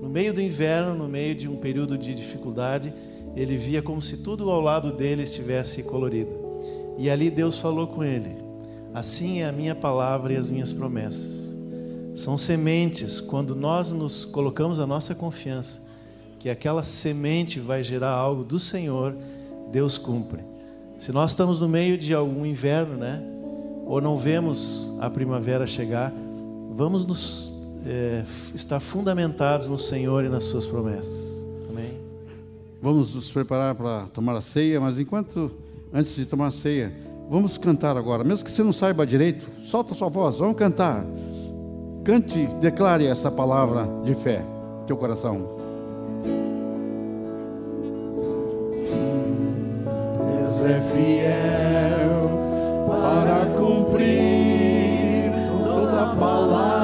No 0.00 0.08
meio 0.08 0.32
do 0.32 0.40
inverno, 0.40 0.94
no 0.94 1.08
meio 1.08 1.34
de 1.34 1.48
um 1.48 1.56
período 1.56 1.96
de 1.96 2.14
dificuldade, 2.14 2.92
ele 3.34 3.56
via 3.56 3.80
como 3.80 4.02
se 4.02 4.18
tudo 4.18 4.50
ao 4.50 4.60
lado 4.60 4.92
dele 4.92 5.22
estivesse 5.22 5.82
colorido. 5.84 6.30
E 6.98 7.08
ali 7.08 7.30
Deus 7.30 7.58
falou 7.58 7.86
com 7.86 8.04
ele: 8.04 8.36
Assim 8.92 9.40
é 9.40 9.48
a 9.48 9.52
minha 9.52 9.74
palavra 9.74 10.32
e 10.32 10.36
as 10.36 10.50
minhas 10.50 10.72
promessas. 10.72 11.56
São 12.14 12.36
sementes, 12.36 13.20
quando 13.20 13.56
nós 13.56 13.90
nos 13.90 14.24
colocamos 14.24 14.78
a 14.78 14.86
nossa 14.86 15.14
confiança, 15.14 15.80
que 16.38 16.50
aquela 16.50 16.82
semente 16.82 17.58
vai 17.58 17.82
gerar 17.82 18.10
algo 18.10 18.44
do 18.44 18.58
Senhor, 18.58 19.16
Deus 19.70 19.96
cumpre. 19.96 20.51
Se 21.02 21.10
nós 21.10 21.32
estamos 21.32 21.58
no 21.58 21.68
meio 21.68 21.98
de 21.98 22.14
algum 22.14 22.46
inverno, 22.46 22.96
né? 22.96 23.20
Ou 23.86 24.00
não 24.00 24.16
vemos 24.16 24.92
a 25.00 25.10
primavera 25.10 25.66
chegar, 25.66 26.12
vamos 26.70 27.04
nos 27.04 27.52
é, 27.84 28.22
estar 28.54 28.78
fundamentados 28.78 29.66
no 29.66 29.76
Senhor 29.76 30.24
e 30.24 30.28
nas 30.28 30.44
Suas 30.44 30.64
promessas. 30.64 31.44
Amém? 31.68 31.98
Vamos 32.80 33.16
nos 33.16 33.32
preparar 33.32 33.74
para 33.74 34.02
tomar 34.12 34.36
a 34.36 34.40
ceia, 34.40 34.80
mas 34.80 34.96
enquanto, 34.96 35.50
antes 35.92 36.14
de 36.14 36.24
tomar 36.24 36.46
a 36.46 36.52
ceia, 36.52 36.92
vamos 37.28 37.58
cantar 37.58 37.96
agora. 37.96 38.22
Mesmo 38.22 38.44
que 38.44 38.52
você 38.52 38.62
não 38.62 38.72
saiba 38.72 39.04
direito, 39.04 39.50
solta 39.64 39.96
sua 39.96 40.08
voz, 40.08 40.36
vamos 40.36 40.54
cantar. 40.54 41.04
Cante, 42.04 42.46
declare 42.60 43.06
essa 43.06 43.28
palavra 43.28 43.88
de 44.04 44.14
fé 44.14 44.44
teu 44.86 44.96
coração. 44.96 45.61
É 50.64 50.78
fiel 50.78 52.30
para 52.86 53.46
cumprir 53.58 55.32
toda 55.58 56.14
palavra 56.14 56.81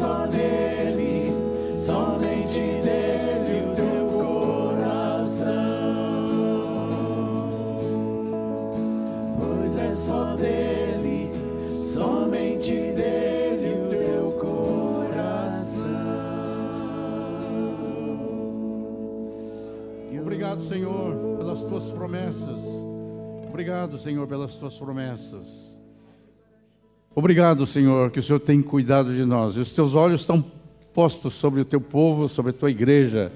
É 0.00 0.02
só 0.02 0.26
nele, 0.28 1.30
somente 1.84 2.58
dele 2.58 3.68
o 3.70 3.74
teu 3.74 4.06
coração. 4.24 5.44
Pois 9.38 9.76
é 9.76 9.90
só 9.90 10.34
dele, 10.36 11.30
somente 11.76 12.70
dele 12.70 13.74
o 13.74 13.90
teu 13.90 14.32
coração. 14.40 15.84
Obrigado, 20.18 20.62
Senhor, 20.62 21.36
pelas 21.36 21.60
tuas 21.60 21.92
promessas. 21.92 22.62
Obrigado, 23.46 23.98
Senhor, 23.98 24.26
pelas 24.26 24.54
tuas 24.54 24.78
promessas. 24.78 25.69
Obrigado, 27.20 27.66
Senhor, 27.66 28.10
que 28.10 28.18
o 28.18 28.22
Senhor 28.22 28.38
tem 28.38 28.62
cuidado 28.62 29.14
de 29.14 29.26
nós. 29.26 29.54
Os 29.54 29.72
teus 29.72 29.94
olhos 29.94 30.22
estão 30.22 30.42
postos 30.94 31.34
sobre 31.34 31.60
o 31.60 31.66
teu 31.66 31.78
povo, 31.78 32.26
sobre 32.26 32.48
a 32.48 32.54
tua 32.54 32.70
igreja. 32.70 33.30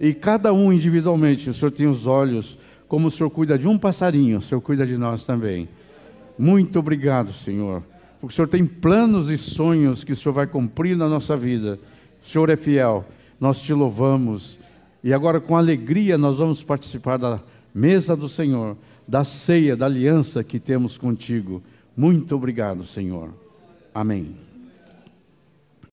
E 0.00 0.12
cada 0.12 0.52
um 0.52 0.72
individualmente, 0.72 1.48
o 1.48 1.54
Senhor 1.54 1.70
tem 1.70 1.86
os 1.86 2.04
olhos, 2.04 2.58
como 2.88 3.06
o 3.06 3.10
Senhor 3.12 3.30
cuida 3.30 3.56
de 3.56 3.68
um 3.68 3.78
passarinho, 3.78 4.38
o 4.38 4.42
Senhor 4.42 4.60
cuida 4.60 4.84
de 4.84 4.96
nós 4.96 5.24
também. 5.24 5.68
Muito 6.36 6.80
obrigado, 6.80 7.32
Senhor, 7.32 7.84
porque 8.20 8.32
o 8.32 8.34
Senhor 8.34 8.48
tem 8.48 8.66
planos 8.66 9.30
e 9.30 9.38
sonhos 9.38 10.02
que 10.02 10.14
o 10.14 10.16
Senhor 10.16 10.34
vai 10.34 10.48
cumprir 10.48 10.96
na 10.96 11.08
nossa 11.08 11.36
vida. 11.36 11.78
O 12.20 12.28
Senhor 12.28 12.50
é 12.50 12.56
fiel, 12.56 13.06
nós 13.38 13.60
te 13.60 13.72
louvamos. 13.72 14.58
E 15.04 15.14
agora, 15.14 15.38
com 15.38 15.56
alegria, 15.56 16.18
nós 16.18 16.38
vamos 16.38 16.64
participar 16.64 17.16
da 17.16 17.40
mesa 17.72 18.16
do 18.16 18.28
Senhor, 18.28 18.76
da 19.06 19.22
ceia, 19.22 19.76
da 19.76 19.86
aliança 19.86 20.42
que 20.42 20.58
temos 20.58 20.98
contigo. 20.98 21.62
Muito 21.98 22.36
obrigado, 22.36 22.84
Senhor. 22.84 23.34
Amém. 23.92 24.47